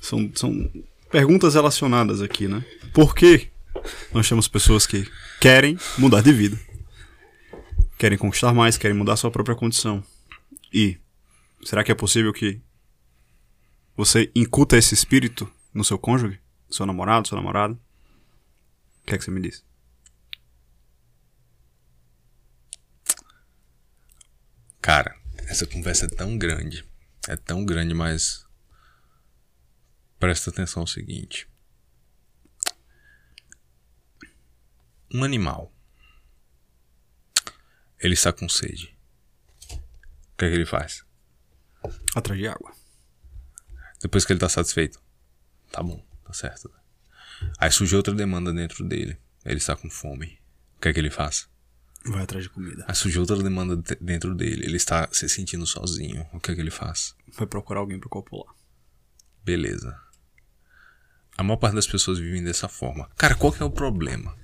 são, 0.00 0.30
são 0.34 0.70
perguntas 1.10 1.52
relacionadas 1.52 2.22
aqui, 2.22 2.48
né? 2.48 2.64
Por 2.94 3.14
que 3.14 3.48
nós 4.10 4.26
temos 4.26 4.48
pessoas 4.48 4.86
que 4.86 5.06
querem 5.38 5.76
mudar 5.98 6.22
de 6.22 6.32
vida 6.32 6.69
querem 8.00 8.16
conquistar 8.16 8.54
mais, 8.54 8.78
querem 8.78 8.96
mudar 8.96 9.14
sua 9.18 9.30
própria 9.30 9.54
condição. 9.54 10.02
E 10.72 10.98
será 11.62 11.84
que 11.84 11.92
é 11.92 11.94
possível 11.94 12.32
que 12.32 12.58
você 13.94 14.32
incuta 14.34 14.78
esse 14.78 14.94
espírito 14.94 15.52
no 15.74 15.84
seu 15.84 15.98
cônjuge, 15.98 16.40
seu 16.70 16.86
namorado, 16.86 17.28
sua 17.28 17.36
namorada? 17.36 17.74
O 17.74 19.06
que 19.06 19.14
é 19.14 19.18
que 19.18 19.24
você 19.24 19.30
me 19.30 19.42
diz? 19.42 19.62
Cara, 24.80 25.14
essa 25.46 25.66
conversa 25.66 26.06
é 26.06 26.08
tão 26.08 26.38
grande. 26.38 26.88
É 27.28 27.36
tão 27.36 27.66
grande, 27.66 27.92
mas. 27.92 28.46
Presta 30.18 30.48
atenção 30.48 30.84
no 30.84 30.88
seguinte. 30.88 31.46
Um 35.12 35.22
animal 35.22 35.70
ele 38.00 38.14
está 38.14 38.32
com 38.32 38.48
sede. 38.48 38.96
O 39.70 40.36
que 40.38 40.44
é 40.46 40.48
que 40.48 40.54
ele 40.54 40.66
faz? 40.66 41.04
Atrás 42.14 42.40
de 42.40 42.48
água. 42.48 42.72
Depois 44.00 44.24
que 44.24 44.32
ele 44.32 44.38
está 44.38 44.48
satisfeito. 44.48 45.00
Tá 45.70 45.82
bom, 45.82 46.02
tá 46.24 46.32
certo. 46.32 46.70
Aí 47.58 47.70
surge 47.70 47.94
outra 47.94 48.14
demanda 48.14 48.52
dentro 48.52 48.84
dele. 48.84 49.18
Ele 49.44 49.58
está 49.58 49.76
com 49.76 49.90
fome. 49.90 50.38
O 50.76 50.80
que 50.80 50.88
é 50.88 50.92
que 50.92 50.98
ele 50.98 51.10
faz? 51.10 51.48
Vai 52.04 52.22
atrás 52.22 52.44
de 52.44 52.50
comida. 52.50 52.84
Aí 52.88 52.94
surge 52.94 53.18
outra 53.18 53.36
demanda 53.36 53.76
dentro 54.00 54.34
dele. 54.34 54.64
Ele 54.64 54.76
está 54.76 55.08
se 55.12 55.28
sentindo 55.28 55.66
sozinho. 55.66 56.26
O 56.32 56.40
que 56.40 56.50
é 56.50 56.54
que 56.54 56.60
ele 56.60 56.70
faz? 56.70 57.14
Vai 57.36 57.46
procurar 57.46 57.80
alguém 57.80 58.00
para 58.00 58.08
copular. 58.08 58.54
Beleza. 59.44 59.98
A 61.36 61.42
maior 61.42 61.58
parte 61.58 61.74
das 61.74 61.86
pessoas 61.86 62.18
vivem 62.18 62.42
dessa 62.42 62.68
forma. 62.68 63.10
Cara, 63.16 63.34
qual 63.34 63.52
que 63.52 63.62
é 63.62 63.66
o 63.66 63.70
problema? 63.70 64.36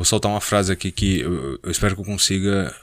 Vou 0.00 0.04
soltar 0.06 0.32
uma 0.32 0.40
frase 0.40 0.72
aqui 0.72 0.90
que 0.90 1.20
eu, 1.20 1.60
eu 1.62 1.70
espero 1.70 1.94
que 1.94 2.00
eu 2.00 2.06
consiga 2.06 2.74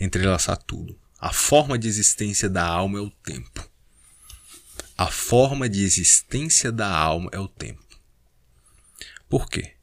entrelaçar 0.00 0.56
tudo. 0.56 0.98
A 1.20 1.30
forma 1.30 1.78
de 1.78 1.86
existência 1.86 2.48
da 2.48 2.66
alma 2.66 2.98
é 2.98 3.02
o 3.02 3.10
tempo. 3.10 3.70
A 4.96 5.08
forma 5.08 5.68
de 5.68 5.82
existência 5.82 6.72
da 6.72 6.88
alma 6.88 7.28
é 7.30 7.38
o 7.38 7.46
tempo. 7.46 7.84
Por 9.28 9.50
quê? 9.50 9.74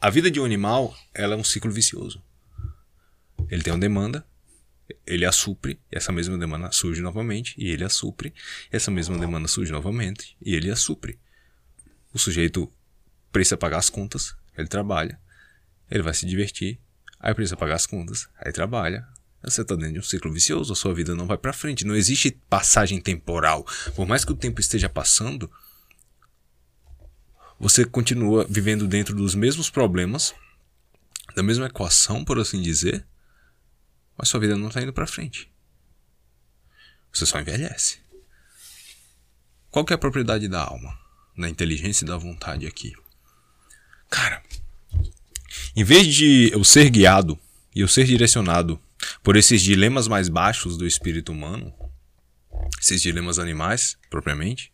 A 0.00 0.08
vida 0.08 0.30
de 0.30 0.38
um 0.38 0.44
animal 0.44 0.96
ela 1.12 1.34
é 1.34 1.36
um 1.36 1.42
ciclo 1.42 1.72
vicioso. 1.72 2.22
Ele 3.50 3.64
tem 3.64 3.72
uma 3.72 3.80
demanda, 3.80 4.24
ele 5.04 5.26
a 5.26 5.32
supre, 5.32 5.80
essa 5.90 6.12
mesma 6.12 6.38
demanda 6.38 6.70
surge 6.70 7.02
novamente, 7.02 7.52
e 7.58 7.68
ele 7.68 7.82
a 7.82 7.88
supre, 7.88 8.32
essa 8.70 8.92
mesma 8.92 9.18
demanda 9.18 9.48
surge 9.48 9.72
novamente, 9.72 10.36
e 10.40 10.54
ele 10.54 10.70
a 10.70 10.76
supre. 10.76 11.18
O 12.14 12.18
sujeito 12.20 12.72
precisa 13.32 13.56
pagar 13.56 13.78
as 13.78 13.90
contas, 13.90 14.40
ele 14.56 14.68
trabalha, 14.68 15.18
ele 15.90 16.02
vai 16.02 16.14
se 16.14 16.26
divertir, 16.26 16.80
aí 17.18 17.34
precisa 17.34 17.56
pagar 17.56 17.74
as 17.74 17.86
contas, 17.86 18.28
aí 18.36 18.52
trabalha. 18.52 19.06
Você 19.42 19.62
está 19.62 19.74
dentro 19.74 19.94
de 19.94 19.98
um 19.98 20.02
ciclo 20.02 20.32
vicioso, 20.32 20.72
a 20.72 20.76
sua 20.76 20.94
vida 20.94 21.14
não 21.16 21.26
vai 21.26 21.36
para 21.36 21.52
frente. 21.52 21.84
Não 21.84 21.96
existe 21.96 22.30
passagem 22.48 23.00
temporal. 23.00 23.66
Por 23.96 24.06
mais 24.06 24.24
que 24.24 24.30
o 24.30 24.36
tempo 24.36 24.60
esteja 24.60 24.88
passando, 24.88 25.50
você 27.58 27.84
continua 27.84 28.46
vivendo 28.48 28.86
dentro 28.86 29.16
dos 29.16 29.34
mesmos 29.34 29.68
problemas, 29.68 30.32
da 31.34 31.42
mesma 31.42 31.66
equação, 31.66 32.24
por 32.24 32.38
assim 32.38 32.62
dizer, 32.62 33.04
mas 34.16 34.28
sua 34.28 34.38
vida 34.38 34.56
não 34.56 34.68
está 34.68 34.80
indo 34.80 34.92
para 34.92 35.06
frente. 35.06 35.50
Você 37.12 37.26
só 37.26 37.40
envelhece. 37.40 37.98
Qual 39.70 39.84
é 39.90 39.94
a 39.94 39.98
propriedade 39.98 40.48
da 40.48 40.62
alma, 40.62 40.96
da 41.36 41.48
inteligência 41.48 42.04
e 42.04 42.08
da 42.08 42.16
vontade 42.16 42.66
aqui? 42.66 42.92
Cara, 44.12 44.42
em 45.74 45.82
vez 45.82 46.06
de 46.06 46.50
eu 46.52 46.62
ser 46.62 46.90
guiado 46.90 47.38
e 47.74 47.80
eu 47.80 47.88
ser 47.88 48.04
direcionado 48.04 48.78
por 49.22 49.36
esses 49.36 49.62
dilemas 49.62 50.06
mais 50.06 50.28
baixos 50.28 50.76
do 50.76 50.86
espírito 50.86 51.32
humano, 51.32 51.72
esses 52.78 53.00
dilemas 53.00 53.38
animais, 53.38 53.96
propriamente, 54.10 54.70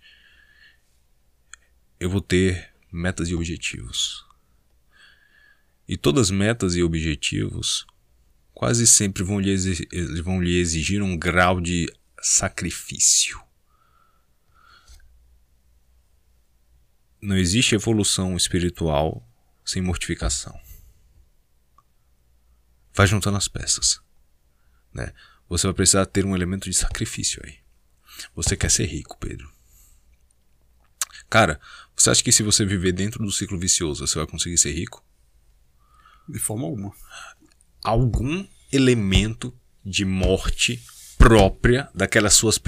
eu 2.01 2.11
vou 2.11 2.21
ter 2.21 2.75
metas 2.91 3.29
e 3.29 3.35
objetivos. 3.37 4.27
E 5.87 5.97
todas 5.97 6.33
metas 6.33 6.75
e 6.75 6.83
objetivos 6.83 7.87
quase 8.53 8.89
sempre 8.89 9.23
vão 9.23 9.39
lhe, 9.39 9.51
exigir, 9.51 9.89
vão 10.25 10.43
lhe 10.43 10.59
exigir 10.59 11.01
um 11.01 11.17
grau 11.17 11.61
de 11.61 11.87
sacrifício. 12.21 13.41
Não 17.23 17.37
existe 17.37 17.77
evolução 17.77 18.37
espiritual 18.37 19.28
sem 19.69 19.83
mortificação. 19.83 20.59
Vai 22.95 23.07
juntando 23.07 23.37
as 23.37 23.49
peças. 23.49 24.01
Né? 24.95 25.13
Você 25.47 25.67
vai 25.67 25.75
precisar 25.75 26.07
ter 26.07 26.25
um 26.25 26.35
elemento 26.35 26.65
de 26.65 26.75
sacrifício 26.75 27.43
aí. 27.45 27.59
Você 28.35 28.57
quer 28.57 28.71
ser 28.71 28.87
rico, 28.87 29.19
Pedro. 29.19 29.53
Cara, 31.29 31.61
você 31.95 32.09
acha 32.09 32.25
que 32.25 32.33
se 32.33 32.43
você 32.43 32.65
viver 32.65 32.93
dentro 32.93 33.23
do 33.23 33.31
ciclo 33.31 33.59
vicioso, 33.59 34.07
você 34.07 34.19
vai 34.19 34.27
conseguir 34.27 34.57
ser 34.57 34.73
rico? 34.73 35.05
De 36.27 36.39
forma 36.39 36.65
alguma. 36.65 36.95
Algum 37.85 38.49
elemento 38.73 39.55
de 39.85 40.07
morte 40.07 40.83
própria 41.19 41.91
daquelas 41.95 42.33
suas, 42.33 42.59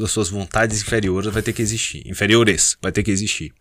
das 0.00 0.10
suas 0.10 0.30
vontades 0.30 0.80
inferiores 0.80 1.30
vai 1.30 1.42
ter 1.42 1.52
que 1.52 1.60
existir. 1.60 2.08
Inferiores 2.08 2.78
vai 2.80 2.92
ter 2.92 3.02
que 3.02 3.10
existir. 3.10 3.52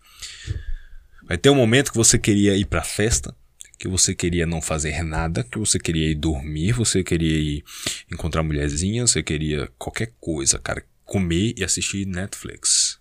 Vai 1.28 1.38
ter 1.38 1.50
um 1.50 1.56
momento 1.56 1.92
que 1.92 1.98
você 1.98 2.20
queria 2.20 2.56
ir 2.56 2.66
pra 2.66 2.84
festa, 2.84 3.36
que 3.80 3.88
você 3.88 4.14
queria 4.14 4.46
não 4.46 4.62
fazer 4.62 5.04
nada, 5.04 5.44
que 5.44 5.58
você 5.58 5.80
queria 5.80 6.10
ir 6.10 6.16
dormir, 6.16 6.72
você 6.72 7.04
queria 7.04 7.38
ir 7.38 7.64
encontrar 8.12 8.44
mulherzinha, 8.44 9.06
você 9.06 9.24
queria 9.24 9.68
qualquer 9.78 10.14
coisa, 10.20 10.60
cara, 10.60 10.86
comer 11.04 11.54
e 11.58 11.64
assistir 11.64 12.06
Netflix. 12.06 13.00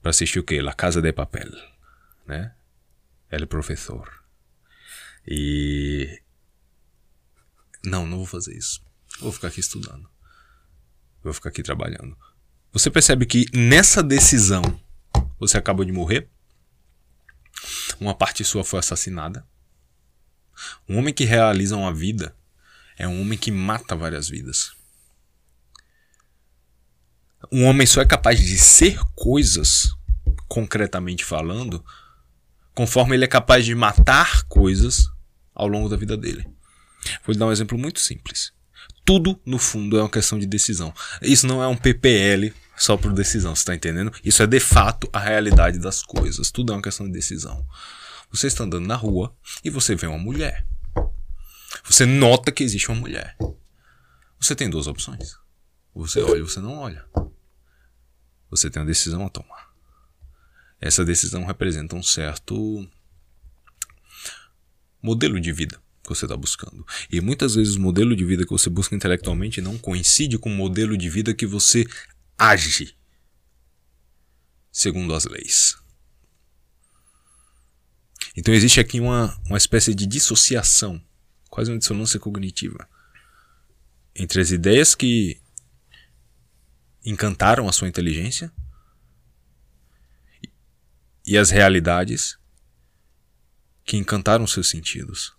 Para 0.00 0.10
assistir 0.10 0.38
o 0.38 0.44
quê? 0.44 0.60
La 0.60 0.72
Casa 0.72 1.02
de 1.02 1.12
Papel, 1.12 1.50
né? 2.26 2.54
El 3.30 3.46
Professor. 3.46 4.08
E 5.26 6.20
não, 7.84 8.06
não 8.06 8.18
vou 8.18 8.26
fazer 8.26 8.56
isso. 8.56 8.82
Vou 9.20 9.32
ficar 9.32 9.48
aqui 9.48 9.60
estudando. 9.60 10.08
Vou 11.22 11.32
ficar 11.32 11.50
aqui 11.50 11.62
trabalhando. 11.62 12.16
Você 12.72 12.90
percebe 12.90 13.26
que 13.26 13.46
nessa 13.52 14.02
decisão 14.02 14.62
você 15.38 15.58
acabou 15.58 15.84
de 15.84 15.92
morrer? 15.92 16.28
Uma 18.00 18.14
parte 18.14 18.44
sua 18.44 18.64
foi 18.64 18.78
assassinada. 18.78 19.46
Um 20.88 20.98
homem 20.98 21.14
que 21.14 21.24
realiza 21.24 21.76
uma 21.76 21.92
vida 21.92 22.34
é 22.96 23.06
um 23.08 23.20
homem 23.20 23.38
que 23.38 23.50
mata 23.50 23.96
várias 23.96 24.28
vidas. 24.28 24.72
Um 27.50 27.64
homem 27.64 27.86
só 27.86 28.00
é 28.00 28.06
capaz 28.06 28.40
de 28.40 28.56
ser 28.56 28.98
coisas, 29.14 29.94
concretamente 30.48 31.24
falando, 31.24 31.84
conforme 32.74 33.16
ele 33.16 33.24
é 33.24 33.28
capaz 33.28 33.64
de 33.64 33.74
matar 33.74 34.44
coisas 34.44 35.08
ao 35.54 35.66
longo 35.66 35.88
da 35.88 35.96
vida 35.96 36.16
dele. 36.16 36.46
Vou 37.24 37.32
lhe 37.32 37.38
dar 37.38 37.46
um 37.46 37.52
exemplo 37.52 37.76
muito 37.76 38.00
simples. 38.00 38.52
Tudo, 39.04 39.40
no 39.44 39.58
fundo, 39.58 39.98
é 39.98 40.02
uma 40.02 40.10
questão 40.10 40.38
de 40.38 40.46
decisão. 40.46 40.94
Isso 41.20 41.46
não 41.46 41.62
é 41.62 41.66
um 41.66 41.76
PPL 41.76 42.54
só 42.82 42.96
por 42.96 43.12
decisão, 43.12 43.54
você 43.54 43.60
está 43.60 43.76
entendendo? 43.76 44.12
Isso 44.24 44.42
é 44.42 44.46
de 44.46 44.58
fato 44.58 45.08
a 45.12 45.20
realidade 45.20 45.78
das 45.78 46.02
coisas. 46.02 46.50
Tudo 46.50 46.72
é 46.72 46.74
uma 46.76 46.82
questão 46.82 47.06
de 47.06 47.12
decisão. 47.12 47.64
Você 48.32 48.48
está 48.48 48.64
andando 48.64 48.88
na 48.88 48.96
rua 48.96 49.32
e 49.62 49.70
você 49.70 49.94
vê 49.94 50.08
uma 50.08 50.18
mulher. 50.18 50.66
Você 51.84 52.04
nota 52.04 52.50
que 52.50 52.64
existe 52.64 52.88
uma 52.88 52.98
mulher. 52.98 53.36
Você 54.40 54.56
tem 54.56 54.68
duas 54.68 54.88
opções. 54.88 55.36
Você 55.94 56.22
olha 56.22 56.42
ou 56.42 56.48
você 56.48 56.58
não 56.58 56.76
olha. 56.76 57.04
Você 58.50 58.68
tem 58.68 58.82
uma 58.82 58.88
decisão 58.88 59.24
a 59.24 59.30
tomar. 59.30 59.70
Essa 60.80 61.04
decisão 61.04 61.44
representa 61.44 61.94
um 61.94 62.02
certo 62.02 62.84
modelo 65.00 65.38
de 65.40 65.52
vida 65.52 65.80
que 66.02 66.08
você 66.08 66.24
está 66.24 66.36
buscando. 66.36 66.84
E 67.08 67.20
muitas 67.20 67.54
vezes 67.54 67.76
o 67.76 67.80
modelo 67.80 68.16
de 68.16 68.24
vida 68.24 68.44
que 68.44 68.50
você 68.50 68.68
busca 68.68 68.96
intelectualmente 68.96 69.60
não 69.60 69.78
coincide 69.78 70.36
com 70.36 70.50
o 70.50 70.56
modelo 70.56 70.96
de 70.96 71.08
vida 71.08 71.32
que 71.32 71.46
você 71.46 71.86
age 72.42 72.96
segundo 74.72 75.14
as 75.14 75.26
leis. 75.26 75.76
Então 78.36 78.52
existe 78.52 78.80
aqui 78.80 78.98
uma, 78.98 79.38
uma 79.44 79.58
espécie 79.58 79.94
de 79.94 80.06
dissociação, 80.06 81.00
quase 81.50 81.70
uma 81.70 81.78
dissonância 81.78 82.18
cognitiva, 82.18 82.88
entre 84.14 84.40
as 84.40 84.50
ideias 84.50 84.94
que 84.94 85.40
encantaram 87.04 87.68
a 87.68 87.72
sua 87.72 87.88
inteligência 87.88 88.52
e 91.26 91.36
as 91.36 91.50
realidades 91.50 92.38
que 93.84 93.96
encantaram 93.96 94.46
seus 94.46 94.68
sentidos. 94.68 95.34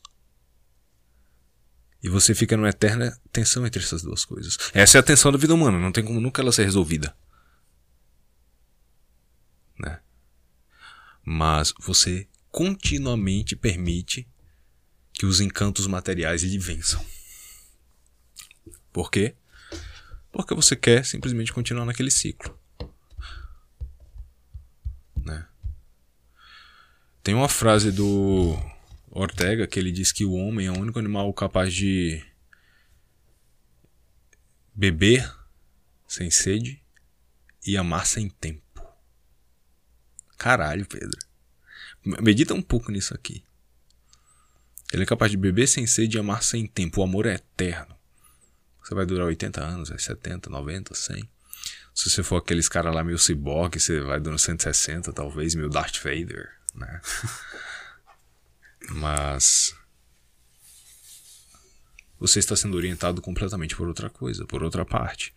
E 2.03 2.09
você 2.09 2.35
fica 2.35 2.57
numa 2.57 2.69
eterna 2.69 3.17
tensão 3.31 3.65
entre 3.65 3.81
essas 3.81 4.01
duas 4.01 4.25
coisas. 4.25 4.57
Essa 4.73 4.97
é 4.97 4.99
a 4.99 5.03
tensão 5.03 5.31
da 5.31 5.37
vida 5.37 5.53
humana, 5.53 5.79
não 5.79 5.91
tem 5.91 6.03
como 6.03 6.19
nunca 6.19 6.41
ela 6.41 6.51
ser 6.51 6.65
resolvida. 6.65 7.15
Né? 9.79 10.01
Mas 11.23 11.73
você 11.79 12.27
continuamente 12.51 13.55
permite 13.55 14.27
que 15.13 15.25
os 15.25 15.39
encantos 15.39 15.87
materiais 15.87 16.43
lhe 16.43 16.57
vençam. 16.59 17.03
Por 18.91 19.09
quê? 19.09 19.35
Porque 20.29 20.53
você 20.53 20.75
quer 20.75 21.05
simplesmente 21.05 21.53
continuar 21.53 21.85
naquele 21.85 22.11
ciclo. 22.11 22.59
Né? 25.15 25.47
Tem 27.23 27.33
uma 27.33 27.47
frase 27.47 27.91
do 27.91 28.59
Ortega 29.15 29.67
que 29.67 29.79
ele 29.79 29.91
diz 29.91 30.11
que 30.11 30.25
o 30.25 30.33
homem 30.33 30.65
é 30.65 30.71
o 30.71 30.79
único 30.79 30.97
animal 30.97 31.31
capaz 31.33 31.71
de 31.71 32.23
beber 34.73 35.31
sem 36.07 36.31
sede 36.31 36.83
e 37.63 37.77
amar 37.77 38.07
sem 38.07 38.27
tempo. 38.27 38.63
Caralho, 40.35 40.85
Pedro. 40.87 41.19
Medita 42.03 42.55
um 42.55 42.61
pouco 42.61 42.91
nisso 42.91 43.13
aqui. 43.13 43.43
Ele 44.91 45.03
é 45.03 45.05
capaz 45.05 45.31
de 45.31 45.37
beber 45.37 45.67
sem 45.67 45.85
sede 45.85 46.17
e 46.17 46.19
amar 46.19 46.41
sem 46.41 46.65
tempo. 46.65 46.99
O 46.99 47.03
amor 47.03 47.27
é 47.27 47.35
eterno. 47.35 47.95
Você 48.83 48.95
vai 48.95 49.05
durar 49.05 49.27
80 49.27 49.63
anos, 49.63 49.93
70, 49.95 50.49
90, 50.49 50.95
100. 50.95 51.29
Se 51.93 52.09
você 52.09 52.23
for 52.23 52.37
aqueles 52.37 52.67
caras 52.67 52.93
lá 52.93 53.03
meio 53.03 53.19
ciborgue, 53.19 53.79
você 53.79 53.99
vai 54.01 54.19
durar 54.19 54.39
160, 54.39 55.13
talvez, 55.13 55.53
meio 55.53 55.69
Darth 55.69 55.97
Vader, 56.03 56.49
né? 56.73 56.99
Mas 58.89 59.75
você 62.19 62.39
está 62.39 62.55
sendo 62.55 62.77
orientado 62.77 63.21
completamente 63.21 63.75
por 63.75 63.87
outra 63.87 64.09
coisa, 64.09 64.45
por 64.45 64.63
outra 64.63 64.85
parte. 64.85 65.33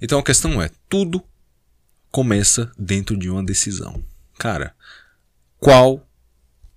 Então 0.00 0.18
a 0.18 0.24
questão 0.24 0.60
é: 0.60 0.70
tudo 0.88 1.24
começa 2.10 2.70
dentro 2.78 3.16
de 3.16 3.30
uma 3.30 3.44
decisão. 3.44 4.04
Cara, 4.38 4.74
qual 5.58 6.06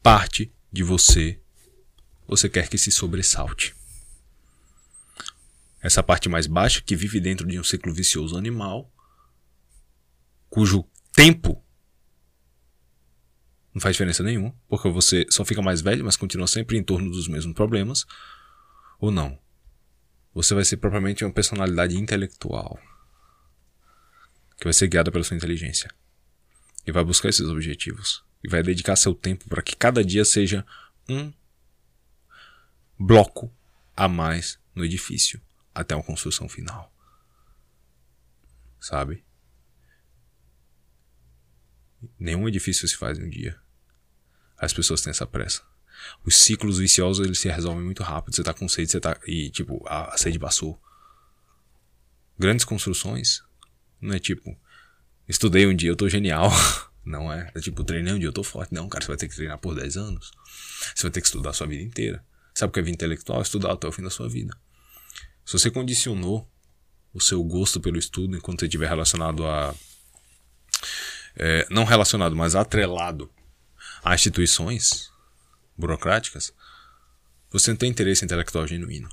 parte 0.01 0.51
de 0.71 0.83
você 0.83 1.39
você 2.27 2.47
quer 2.47 2.69
que 2.69 2.77
se 2.77 2.91
sobressalte? 2.91 3.75
Essa 5.81 6.01
parte 6.01 6.29
mais 6.29 6.47
baixa 6.47 6.81
que 6.81 6.95
vive 6.95 7.19
dentro 7.19 7.45
de 7.47 7.59
um 7.59 7.63
ciclo 7.63 7.93
vicioso 7.93 8.37
animal, 8.37 8.89
cujo 10.49 10.85
tempo 11.13 11.61
não 13.73 13.81
faz 13.81 13.95
diferença 13.95 14.23
nenhuma, 14.23 14.53
porque 14.67 14.89
você 14.89 15.25
só 15.29 15.45
fica 15.45 15.61
mais 15.61 15.81
velho, 15.81 16.03
mas 16.03 16.17
continua 16.17 16.47
sempre 16.47 16.77
em 16.77 16.83
torno 16.83 17.09
dos 17.09 17.27
mesmos 17.27 17.55
problemas. 17.55 18.05
Ou 18.99 19.11
não. 19.11 19.39
Você 20.33 20.53
vai 20.53 20.63
ser 20.63 20.77
propriamente 20.77 21.23
uma 21.23 21.33
personalidade 21.33 21.97
intelectual 21.97 22.79
que 24.57 24.65
vai 24.65 24.73
ser 24.73 24.87
guiada 24.87 25.11
pela 25.11 25.23
sua 25.23 25.35
inteligência 25.35 25.89
e 26.85 26.91
vai 26.91 27.03
buscar 27.03 27.29
esses 27.29 27.47
objetivos 27.47 28.23
e 28.43 28.49
vai 28.49 28.61
dedicar 28.61 28.95
seu 28.95 29.13
tempo 29.13 29.47
para 29.49 29.61
que 29.61 29.75
cada 29.75 30.03
dia 30.03 30.23
seja 30.23 30.65
um 31.09 31.33
bloco 32.97 33.51
a 33.95 34.07
mais 34.07 34.59
no 34.75 34.85
edifício 34.85 35.41
até 35.73 35.95
uma 35.95 36.03
construção 36.03 36.47
final. 36.47 36.93
Sabe? 38.79 39.23
Nenhum 42.19 42.47
edifício 42.47 42.87
se 42.87 42.95
faz 42.95 43.17
em 43.17 43.25
um 43.25 43.29
dia. 43.29 43.57
As 44.57 44.73
pessoas 44.73 45.01
têm 45.01 45.11
essa 45.11 45.25
pressa. 45.25 45.61
Os 46.25 46.35
ciclos 46.35 46.79
viciosos 46.79 47.25
eles 47.25 47.39
se 47.39 47.49
resolvem 47.49 47.83
muito 47.83 48.03
rápido. 48.03 48.35
Você 48.35 48.43
tá 48.43 48.53
com 48.53 48.67
sede, 48.67 48.91
você 48.91 48.99
tá. 48.99 49.17
E 49.25 49.49
tipo, 49.49 49.83
a, 49.87 50.13
a 50.13 50.17
sede 50.17 50.39
passou. 50.39 50.79
Grandes 52.37 52.65
construções. 52.65 53.43
Não 53.99 54.15
é 54.15 54.19
tipo, 54.19 54.57
estudei 55.27 55.67
um 55.67 55.75
dia, 55.75 55.89
eu 55.89 55.95
tô 55.95 56.09
genial. 56.09 56.49
Não 57.05 57.31
é. 57.31 57.51
É 57.55 57.59
tipo, 57.59 57.83
treinei 57.83 58.13
um 58.13 58.19
dia, 58.19 58.27
eu 58.27 58.33
tô 58.33 58.43
forte. 58.43 58.73
Não, 58.73 58.87
cara, 58.87 59.03
você 59.03 59.07
vai 59.07 59.17
ter 59.17 59.27
que 59.27 59.35
treinar 59.35 59.57
por 59.57 59.75
10 59.75 59.97
anos. 59.97 60.31
Você 60.95 61.03
vai 61.03 61.11
ter 61.11 61.21
que 61.21 61.27
estudar 61.27 61.51
a 61.51 61.53
sua 61.53 61.67
vida 61.67 61.83
inteira. 61.83 62.23
Sabe 62.53 62.69
o 62.69 62.73
que 62.73 62.79
é 62.79 62.83
vida 62.83 62.95
intelectual? 62.95 63.41
Estudar 63.41 63.71
até 63.71 63.87
o 63.87 63.91
fim 63.91 64.03
da 64.03 64.09
sua 64.09 64.29
vida. 64.29 64.55
Se 65.45 65.53
você 65.53 65.71
condicionou 65.71 66.49
o 67.13 67.19
seu 67.19 67.43
gosto 67.43 67.79
pelo 67.79 67.97
estudo 67.97 68.37
enquanto 68.37 68.59
você 68.59 68.65
estiver 68.65 68.87
relacionado 68.87 69.45
a 69.45 69.75
é, 71.35 71.65
não 71.69 71.83
relacionado, 71.83 72.35
mas 72.35 72.55
atrelado 72.55 73.31
a 74.03 74.15
instituições 74.15 75.11
burocráticas, 75.77 76.53
você 77.49 77.71
não 77.71 77.77
tem 77.77 77.89
interesse 77.89 78.23
intelectual 78.23 78.67
genuíno. 78.67 79.09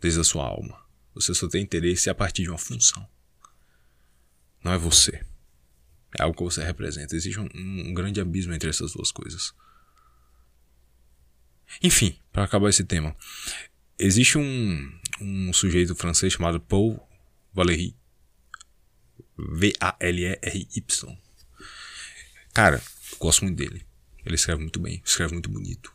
Desde 0.00 0.20
a 0.20 0.24
sua 0.24 0.46
alma. 0.46 0.80
Você 1.14 1.34
só 1.34 1.48
tem 1.48 1.62
interesse 1.62 2.08
a 2.08 2.14
partir 2.14 2.44
de 2.44 2.50
uma 2.50 2.58
função. 2.58 3.06
Não 4.62 4.72
é 4.72 4.78
você. 4.78 5.24
É 6.18 6.22
algo 6.22 6.36
que 6.36 6.44
você 6.44 6.62
representa. 6.62 7.14
Existe 7.14 7.38
um, 7.38 7.48
um 7.54 7.92
grande 7.92 8.20
abismo 8.20 8.54
entre 8.54 8.70
essas 8.70 8.92
duas 8.92 9.10
coisas. 9.10 9.52
Enfim, 11.82 12.18
para 12.32 12.44
acabar 12.44 12.68
esse 12.68 12.84
tema, 12.84 13.14
existe 13.98 14.38
um, 14.38 15.00
um 15.20 15.52
sujeito 15.52 15.94
francês 15.94 16.32
chamado 16.32 16.60
Paul 16.60 17.00
Valéry 17.52 17.96
V-A-L-E-R-Y. 19.52 21.18
Cara, 22.52 22.82
gosto 23.18 23.44
muito 23.44 23.56
dele. 23.56 23.86
Ele 24.24 24.34
escreve 24.34 24.60
muito 24.60 24.80
bem, 24.80 25.02
escreve 25.04 25.32
muito 25.32 25.50
bonito. 25.50 25.94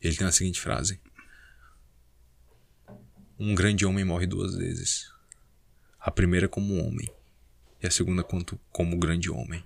Ele 0.00 0.16
tem 0.16 0.26
a 0.26 0.32
seguinte 0.32 0.60
frase: 0.60 1.00
Um 3.38 3.54
grande 3.54 3.86
homem 3.86 4.04
morre 4.04 4.26
duas 4.26 4.54
vezes. 4.56 5.10
A 6.00 6.10
primeira 6.10 6.48
como 6.48 6.82
homem, 6.84 7.08
e 7.82 7.86
a 7.86 7.90
segunda 7.90 8.24
como 8.72 8.98
grande 8.98 9.30
homem. 9.30 9.64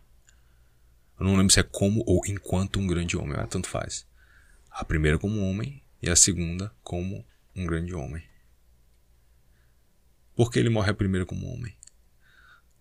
Eu 1.18 1.26
não 1.26 1.36
lembro 1.36 1.52
se 1.52 1.60
é 1.60 1.62
como 1.62 2.02
ou 2.06 2.22
enquanto 2.26 2.78
um 2.78 2.86
grande 2.86 3.16
homem, 3.16 3.36
mas 3.36 3.48
tanto 3.48 3.68
faz. 3.68 4.06
A 4.70 4.84
primeira 4.84 5.18
como 5.18 5.40
homem 5.40 5.82
e 6.00 6.10
a 6.10 6.16
segunda 6.16 6.74
como 6.82 7.24
um 7.54 7.64
grande 7.64 7.94
homem. 7.94 8.22
Por 10.34 10.50
que 10.50 10.58
ele 10.58 10.70
morre 10.70 10.92
primeiro 10.94 11.26
como 11.26 11.46
homem? 11.46 11.76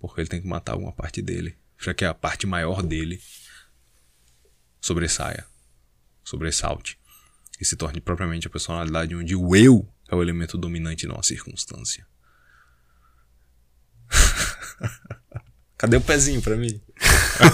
Porque 0.02 0.20
ele 0.20 0.28
tem 0.28 0.42
que 0.42 0.48
matar 0.48 0.74
alguma 0.74 0.92
parte 0.92 1.22
dele, 1.22 1.56
já 1.80 1.94
que 1.94 2.04
a 2.04 2.14
parte 2.14 2.48
maior 2.48 2.82
dele 2.82 3.22
sobressaia, 4.82 5.46
sobressalte 6.24 7.00
e 7.60 7.66
se 7.66 7.76
torne 7.76 8.02
propriamente 8.02 8.48
a 8.48 8.50
personalidade 8.50 9.16
onde 9.16 9.36
o 9.36 9.56
eu 9.56 9.88
é 10.10 10.16
o 10.16 10.24
elemento 10.24 10.58
dominante 10.58 11.06
numa 11.06 11.22
circunstância. 11.22 12.06
Cadê 15.78 15.98
o 15.98 16.02
pezinho 16.02 16.42
pra 16.42 16.58
mim? 16.58 16.82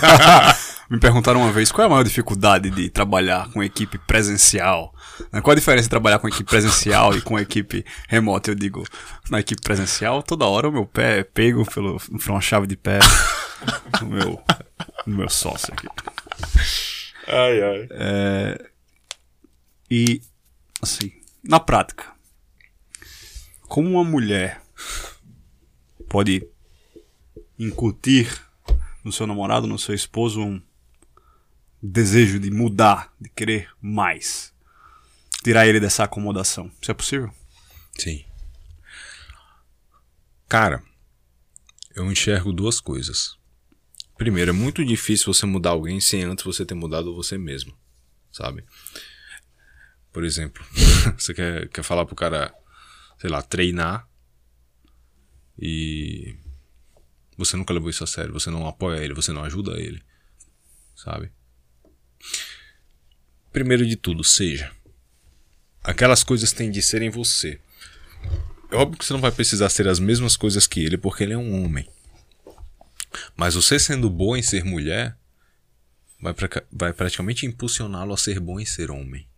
Me 0.90 1.00
perguntaram 1.00 1.42
uma 1.42 1.52
vez 1.52 1.70
qual 1.70 1.84
é 1.84 1.88
a 1.88 1.90
maior 1.90 2.04
dificuldade 2.04 2.70
de 2.70 2.90
trabalhar 2.90 3.52
com 3.52 3.62
equipe 3.62 3.98
presencial. 3.98 4.94
Né? 5.32 5.42
Qual 5.42 5.52
a 5.52 5.56
diferença 5.56 5.84
de 5.84 5.90
trabalhar 5.90 6.20
com 6.20 6.28
equipe 6.28 6.50
presencial 6.50 7.16
e 7.16 7.22
com 7.22 7.40
equipe 7.40 7.86
remota? 8.08 8.52
Eu 8.52 8.56
digo, 8.56 8.84
na 9.30 9.40
equipe 9.40 9.62
presencial, 9.62 10.22
toda 10.24 10.46
hora 10.46 10.70
o 10.70 10.72
meu 10.72 10.86
pé 10.86 11.20
é 11.20 11.24
pego 11.24 11.66
pelo, 11.66 12.00
por 12.00 12.32
uma 12.32 12.42
chave 12.42 12.68
de 12.68 12.76
pé 12.76 13.00
no 14.02 14.08
meu, 14.08 14.42
no 15.06 15.18
meu 15.18 15.30
sócio 15.30 15.74
aqui. 15.74 15.88
Ai, 17.28 17.62
ai. 17.62 17.88
É, 17.92 18.70
e, 19.90 20.22
assim, 20.82 21.12
na 21.44 21.60
prática, 21.60 22.06
como 23.68 23.90
uma 23.90 24.04
mulher 24.04 24.62
pode 26.10 26.48
incutir 27.60 28.42
no 29.04 29.12
seu 29.12 29.26
namorado, 29.26 29.68
no 29.68 29.80
seu 29.80 29.96
esposo, 29.96 30.42
um 30.42 30.62
desejo 31.82 32.40
de 32.40 32.52
mudar, 32.52 33.14
de 33.20 33.30
querer 33.30 33.70
mais, 33.82 34.54
tirar 35.48 35.66
ele 35.66 35.80
dessa 35.80 36.04
acomodação? 36.04 36.70
Isso 36.82 36.92
é 36.92 36.94
possível? 36.94 37.34
Sim. 37.98 38.26
Cara, 40.50 40.84
eu 41.96 42.12
enxergo 42.12 42.52
duas 42.52 42.82
coisas. 42.82 43.38
Primeiro, 44.18 44.50
é 44.50 44.54
muito 44.54 44.84
difícil 44.84 45.34
você 45.34 45.46
mudar 45.46 45.70
alguém 45.70 46.02
sem 46.02 46.24
antes 46.24 46.44
você 46.44 46.66
ter 46.66 46.74
mudado 46.74 47.16
você 47.16 47.38
mesmo, 47.38 47.74
sabe? 48.30 48.66
Por 50.12 50.26
exemplo, 50.26 50.62
você 51.18 51.34
quer, 51.34 51.70
quer 51.70 51.84
falar 51.84 52.06
pro 52.06 52.16
cara, 52.16 52.54
sei 53.18 53.30
lá, 53.30 53.42
treinar 53.42 54.06
e 55.58 56.36
você 57.38 57.56
nunca 57.56 57.74
levou 57.74 57.90
isso 57.90 58.04
a 58.04 58.08
sério, 58.08 58.34
você 58.34 58.50
não 58.50 58.68
apoia 58.68 59.02
ele, 59.02 59.14
você 59.14 59.32
não 59.32 59.46
ajuda 59.46 59.80
ele, 59.80 60.04
sabe? 60.94 61.32
Primeiro 63.54 63.86
de 63.88 63.96
tudo, 63.96 64.26
seja. 64.26 64.76
Aquelas 65.88 66.22
coisas 66.22 66.52
têm 66.52 66.70
de 66.70 66.82
ser 66.82 67.02
em 67.02 67.10
você. 67.10 67.62
É 68.70 68.76
óbvio 68.76 69.00
que 69.00 69.06
você 69.06 69.14
não 69.14 69.22
vai 69.22 69.32
precisar 69.32 69.70
ser 69.70 69.88
as 69.88 70.00
mesmas 70.00 70.36
coisas 70.36 70.68
que 70.68 70.84
ele, 70.84 70.98
porque 70.98 71.24
ele 71.24 71.32
é 71.32 71.38
um 71.38 71.64
homem. 71.64 71.90
Mas 73.38 73.56
você 73.56 73.80
sendo 73.80 74.10
boa 74.10 74.38
em 74.38 74.42
ser 74.42 74.66
mulher, 74.66 75.18
vai, 76.22 76.34
pra, 76.34 76.50
vai 76.70 76.92
praticamente 76.92 77.46
impulsioná-lo 77.46 78.14
a 78.14 78.18
ser 78.18 78.38
bom 78.42 78.60
em 78.60 78.66
ser 78.66 78.92
homem. 78.92 79.30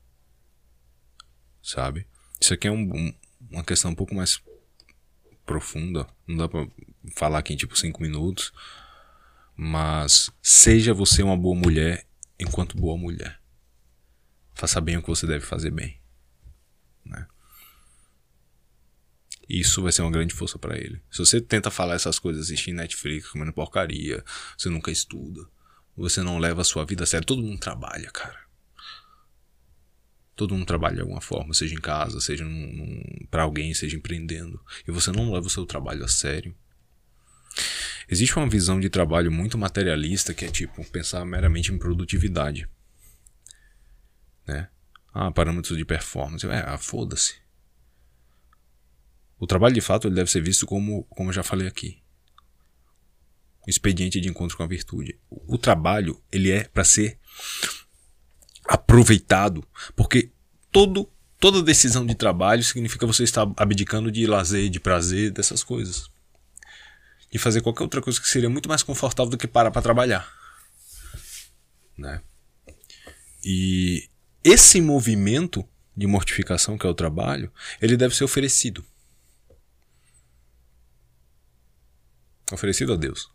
Sabe? 1.62 2.08
Isso 2.42 2.56
aqui 2.56 2.68
é 2.68 2.72
um, 2.72 2.82
um, 2.82 3.14
uma 3.52 3.64
questão 3.64 3.92
um 3.92 3.96
pouco 3.96 4.16
mais 4.16 4.42
profunda. 5.46 6.08
Não 6.26 6.36
dá 6.36 6.50
pra 6.50 6.68
falar 7.16 7.38
aqui 7.38 7.54
em 7.54 7.58
tipo 7.58 7.78
5 7.78 8.02
minutos. 8.02 8.52
Mas 9.56 10.32
seja 10.42 10.96
você 10.96 11.22
uma 11.22 11.38
boa 11.38 11.56
mulher 11.56 12.08
enquanto 12.40 12.76
boa 12.76 12.98
mulher. 12.98 13.40
Faça 14.56 14.82
bem 14.82 14.98
o 14.98 15.04
que 15.04 15.10
você 15.10 15.28
deve 15.28 15.46
fazer 15.46 15.70
bem. 15.70 15.99
Né? 17.10 17.28
Isso 19.50 19.82
vai 19.82 19.92
ser 19.92 20.04
uma 20.04 20.12
grande 20.12 20.34
força 20.34 20.60
para 20.60 20.78
ele. 20.78 21.02
Se 21.12 21.18
você 21.18 21.42
tenta 21.42 21.72
falar 21.72 21.96
essas 21.96 22.20
coisas 22.20 22.46
assistindo 22.46 22.78
Netflix, 22.78 23.30
comendo 23.30 23.52
porcaria, 23.52 24.24
você 24.56 24.70
nunca 24.70 24.92
estuda, 24.92 25.48
você 25.98 26.22
não 26.22 26.38
leva 26.38 26.62
a 26.62 26.64
sua 26.64 26.86
vida 26.86 27.04
a 27.04 27.08
sério. 27.08 27.26
Todo 27.26 27.42
mundo 27.42 27.60
trabalha, 27.60 28.10
cara. 28.12 28.48
Todo 30.36 30.54
mundo 30.54 30.66
trabalha 30.66 30.96
de 30.96 31.02
alguma 31.02 31.20
forma, 31.20 31.54
seja 31.54 31.76
em 31.76 31.82
casa, 31.82 32.22
seja 32.22 32.46
para 33.30 33.44
alguém, 33.44 33.74
seja 33.74 33.98
empreendendo. 33.98 34.64
E 34.88 34.92
você 34.92 35.12
não 35.12 35.34
leva 35.34 35.48
o 35.48 35.50
seu 35.50 35.66
trabalho 35.66 36.06
a 36.06 36.08
sério. 36.08 36.56
Existe 38.08 38.38
uma 38.38 38.48
visão 38.48 38.80
de 38.80 38.90
trabalho 38.90 39.32
muito 39.32 39.58
materialista 39.58 40.34
que 40.34 40.46
é 40.46 40.48
tipo 40.48 40.86
pensar 40.92 41.26
meramente 41.26 41.74
em 41.74 41.78
produtividade. 41.78 42.70
Né? 44.48 44.70
Ah, 45.22 45.32
parâmetros 45.32 45.78
de 45.78 45.84
performance. 45.84 46.48
É, 46.48 46.64
ah, 46.66 46.78
foda-se. 46.78 47.36
O 49.38 49.46
trabalho 49.46 49.74
de 49.76 49.82
fato 49.82 50.08
ele 50.08 50.16
deve 50.16 50.32
ser 50.32 50.42
visto 50.42 50.66
como, 50.66 51.04
como 51.10 51.28
eu 51.28 51.34
já 51.34 51.44
falei 51.44 51.68
aqui, 51.68 52.02
um 53.68 53.70
expediente 53.70 54.22
de 54.22 54.30
encontro 54.30 54.56
com 54.56 54.64
a 54.64 54.68
virtude. 54.68 55.20
O, 55.30 55.58
trabalho 55.58 56.24
ele 56.32 56.50
é 56.50 56.64
para 56.64 56.86
ser 56.86 57.20
aproveitado, 58.64 59.68
porque 59.94 60.32
todo 60.72 61.12
toda 61.38 61.62
decisão 61.62 62.06
de 62.06 62.16
trabalho 62.16 62.64
significa 62.64 63.06
você 63.06 63.26
estar 63.26 63.46
abdicando 63.58 64.10
de 64.10 64.26
lazer, 64.26 64.70
de 64.70 64.80
prazer, 64.80 65.32
dessas 65.32 65.66
coisas. 65.66 66.10
De 67.30 67.38
fazer 67.38 67.60
qualquer 67.60 67.84
outra 67.84 68.02
coisa 68.02 68.22
que 68.22 68.28
seria 68.28 68.50
muito 68.50 68.70
mais 68.70 68.84
confortável 68.84 69.32
do 69.32 69.38
que 69.38 69.48
parar 69.48 69.70
para 69.70 69.82
trabalhar. 69.82 70.32
Né? 71.98 72.22
E 73.44 74.09
esse 74.44 74.82
movimento 74.82 75.68
de 75.96 76.08
mortificação 76.08 76.78
que 76.78 76.88
é 76.88 76.90
o 76.90 76.94
trabalho, 76.94 77.52
ele 77.82 77.98
deve 77.98 78.16
ser 78.16 78.24
oferecido. 78.24 78.86
oferecido 82.52 82.94
a 82.94 82.96
Deus. 82.96 83.30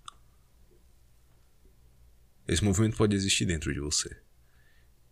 Esse 2.47 2.65
movimento 2.65 2.97
pode 2.97 3.15
existir 3.15 3.45
dentro 3.45 3.73
de 3.73 3.81
você. 3.81 4.15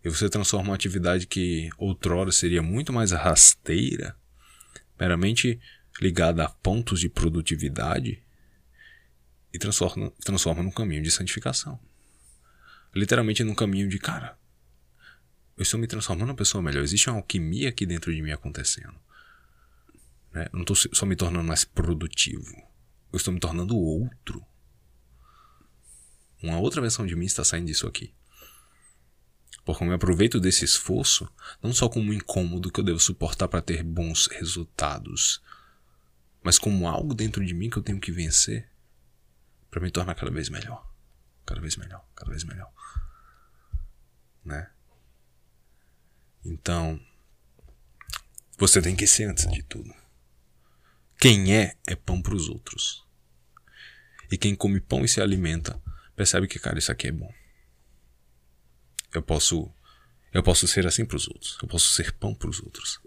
E 0.05 0.09
você 0.09 0.28
transforma 0.28 0.70
uma 0.70 0.74
atividade 0.74 1.26
que 1.26 1.70
outrora 1.78 2.33
seria 2.33 2.62
muito 2.62 2.92
mais 2.92 3.12
rasteira, 3.12 4.16
meramente 4.98 5.61
ligada 6.00 6.44
a 6.44 6.48
pontos 6.48 7.00
de 7.00 7.09
produtividade, 7.09 8.22
e 9.52 9.59
transforma, 9.59 10.11
transforma 10.24 10.62
num 10.62 10.70
caminho 10.70 11.02
de 11.02 11.11
santificação. 11.11 11.78
Literalmente 12.94 13.44
num 13.44 13.55
caminho 13.55 13.88
de, 13.88 13.98
cara, 13.98 14.37
eu 15.57 15.62
estou 15.62 15.79
me 15.79 15.87
transformando 15.87 16.31
uma 16.31 16.37
pessoa 16.37 16.62
melhor. 16.62 16.83
Existe 16.83 17.09
uma 17.09 17.19
alquimia 17.19 17.69
aqui 17.69 17.87
dentro 17.87 18.15
de 18.15 18.23
mim 18.23 18.31
acontecendo. 18.31 18.95
Né? 20.33 20.47
Eu 20.47 20.55
não 20.55 20.62
estou 20.62 20.77
só 20.77 21.07
me 21.07 21.17
tornando 21.17 21.47
mais 21.47 21.65
produtivo 21.65 22.73
eu 23.12 23.19
estou 23.19 23.33
me 23.33 23.38
tornando 23.38 23.77
outro. 23.77 24.45
Uma 26.43 26.59
outra 26.59 26.81
versão 26.81 27.07
de 27.07 27.15
mim 27.15 27.27
está 27.27 27.45
saindo 27.45 27.67
disso 27.67 27.87
aqui. 27.87 28.15
Porque 29.65 29.85
eu 29.85 29.88
me 29.88 29.95
aproveito 29.95 30.41
desse 30.41 30.65
esforço 30.65 31.31
não 31.62 31.73
só 31.73 31.88
como 31.88 32.11
um 32.11 32.15
incômodo 32.15 32.73
que 32.73 32.81
eu 32.81 32.85
devo 32.85 32.99
suportar 32.99 33.47
para 33.47 33.62
ter 33.62 33.85
bons 33.85 34.27
resultados, 34.27 35.41
mas 36.43 36.59
como 36.59 36.88
algo 36.88 37.15
dentro 37.15 37.45
de 37.45 37.55
mim 37.55 37.71
que 37.71 37.77
eu 37.77 37.83
tenho 37.83 38.01
que 38.01 38.11
vencer 38.11 38.69
para 39.71 39.81
me 39.81 39.91
tornar 39.91 40.15
cada 40.15 40.33
vez 40.33 40.49
melhor. 40.49 40.91
Cada 41.45 41.61
vez 41.61 41.77
melhor, 41.77 42.05
cada 42.17 42.31
vez 42.31 42.45
melhor. 42.45 42.73
Né? 44.45 44.71
Então, 46.44 47.00
você 48.59 48.81
tem 48.81 48.96
que 48.96 49.07
ser 49.07 49.24
antes 49.24 49.46
de 49.50 49.62
tudo. 49.62 49.92
Quem 51.18 51.55
é, 51.57 51.76
é 51.87 51.94
pão 51.94 52.20
para 52.20 52.35
os 52.35 52.48
outros. 52.48 53.05
E 54.31 54.37
quem 54.37 54.55
come 54.55 54.81
pão 54.81 55.05
e 55.05 55.09
se 55.09 55.20
alimenta, 55.20 55.81
percebe 56.16 56.48
que, 56.48 56.59
cara, 56.59 56.78
isso 56.78 56.90
aqui 56.90 57.09
é 57.09 57.12
bom. 57.12 57.33
Eu 59.14 59.22
posso 59.22 59.72
eu 60.33 60.42
posso 60.42 60.66
ser 60.66 60.87
assim 60.87 61.05
para 61.05 61.16
os 61.16 61.28
outros. 61.28 61.59
Eu 61.62 61.68
posso 61.68 61.92
ser 61.92 62.12
pão 62.12 62.35
para 62.35 62.48
os 62.48 62.59
outros. 62.61 62.98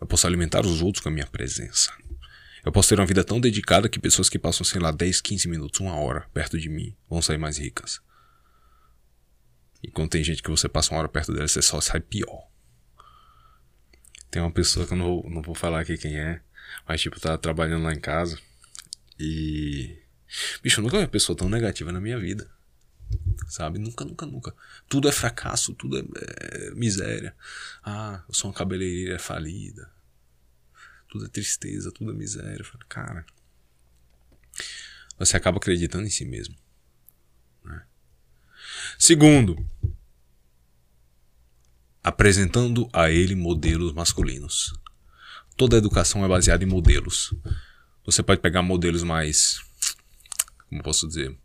Eu 0.00 0.06
posso 0.06 0.26
alimentar 0.26 0.64
os 0.64 0.80
outros 0.80 1.02
com 1.02 1.08
a 1.08 1.12
minha 1.12 1.26
presença. 1.26 1.92
Eu 2.64 2.70
posso 2.70 2.88
ter 2.88 3.00
uma 3.00 3.06
vida 3.06 3.24
tão 3.24 3.40
dedicada 3.40 3.88
que 3.88 3.98
pessoas 3.98 4.28
que 4.28 4.38
passam, 4.38 4.64
sei 4.64 4.80
lá, 4.80 4.92
10, 4.92 5.20
15 5.20 5.48
minutos, 5.48 5.80
uma 5.80 5.96
hora 5.96 6.28
perto 6.32 6.58
de 6.58 6.68
mim 6.68 6.96
vão 7.10 7.20
sair 7.20 7.38
mais 7.38 7.58
ricas. 7.58 8.00
E 9.82 9.90
quando 9.90 10.10
tem 10.10 10.22
gente 10.22 10.42
que 10.42 10.50
você 10.50 10.68
passa 10.68 10.92
uma 10.92 11.00
hora 11.00 11.08
perto 11.08 11.32
dela, 11.32 11.48
você 11.48 11.60
só 11.60 11.80
sai 11.80 12.00
pior. 12.00 12.48
Tem 14.30 14.40
uma 14.40 14.50
pessoa 14.50 14.86
que 14.86 14.92
eu 14.92 14.96
não, 14.96 15.22
não 15.24 15.42
vou 15.42 15.54
falar 15.54 15.80
aqui 15.80 15.98
quem 15.98 16.18
é, 16.18 16.40
mas, 16.86 17.00
tipo, 17.00 17.20
tá 17.20 17.36
trabalhando 17.36 17.84
lá 17.84 17.92
em 17.92 18.00
casa. 18.00 18.38
E. 19.18 19.98
Bicho, 20.62 20.80
eu 20.80 20.84
nunca 20.84 20.96
vi 20.96 21.04
uma 21.04 21.08
pessoa 21.08 21.36
tão 21.36 21.48
negativa 21.48 21.92
na 21.92 22.00
minha 22.00 22.18
vida. 22.18 22.50
Sabe? 23.48 23.78
Nunca, 23.78 24.04
nunca, 24.04 24.24
nunca. 24.24 24.54
Tudo 24.88 25.08
é 25.08 25.12
fracasso, 25.12 25.74
tudo 25.74 25.98
é, 25.98 26.68
é 26.68 26.70
miséria. 26.70 27.36
Ah, 27.84 28.22
eu 28.26 28.34
sou 28.34 28.50
uma 28.50 28.56
cabeleireira 28.56 29.18
falida. 29.18 29.90
Tudo 31.08 31.26
é 31.26 31.28
tristeza, 31.28 31.92
tudo 31.92 32.12
é 32.12 32.14
miséria. 32.14 32.64
Cara. 32.88 33.26
Você 35.18 35.36
acaba 35.36 35.58
acreditando 35.58 36.06
em 36.06 36.10
si 36.10 36.24
mesmo. 36.24 36.56
Né? 37.64 37.82
Segundo, 39.04 39.56
apresentando 42.04 42.88
a 42.92 43.10
ele 43.10 43.34
modelos 43.34 43.92
masculinos. 43.92 44.72
Toda 45.56 45.76
educação 45.76 46.24
é 46.24 46.28
baseada 46.28 46.62
em 46.62 46.68
modelos. 46.68 47.34
Você 48.06 48.22
pode 48.22 48.40
pegar 48.40 48.62
modelos 48.62 49.02
mais. 49.02 49.58
Como 50.68 50.84
posso 50.84 51.08
dizer? 51.08 51.36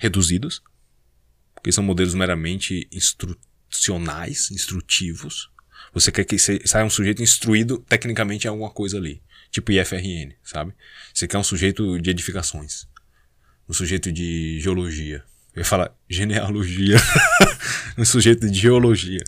Reduzidos. 0.00 0.62
Que 1.62 1.70
são 1.70 1.84
modelos 1.84 2.14
meramente 2.14 2.88
instrucionais, 2.90 4.50
instrutivos. 4.50 5.50
Você 5.92 6.10
quer 6.10 6.24
que 6.24 6.38
saia 6.38 6.86
um 6.86 6.88
sujeito 6.88 7.22
instruído 7.22 7.84
tecnicamente 7.86 8.46
em 8.46 8.48
alguma 8.48 8.70
coisa 8.70 8.96
ali. 8.96 9.22
Tipo 9.50 9.70
IFRN, 9.70 10.34
sabe? 10.42 10.74
Você 11.12 11.28
quer 11.28 11.36
um 11.36 11.44
sujeito 11.44 12.00
de 12.00 12.08
edificações. 12.08 12.88
Um 13.68 13.74
sujeito 13.74 14.10
de 14.10 14.58
geologia. 14.60 15.22
Eu 15.54 15.60
ia 15.60 15.64
falar 15.64 15.94
genealogia. 16.08 16.96
um 17.98 18.04
sujeito 18.04 18.50
de 18.50 18.58
geologia. 18.58 19.22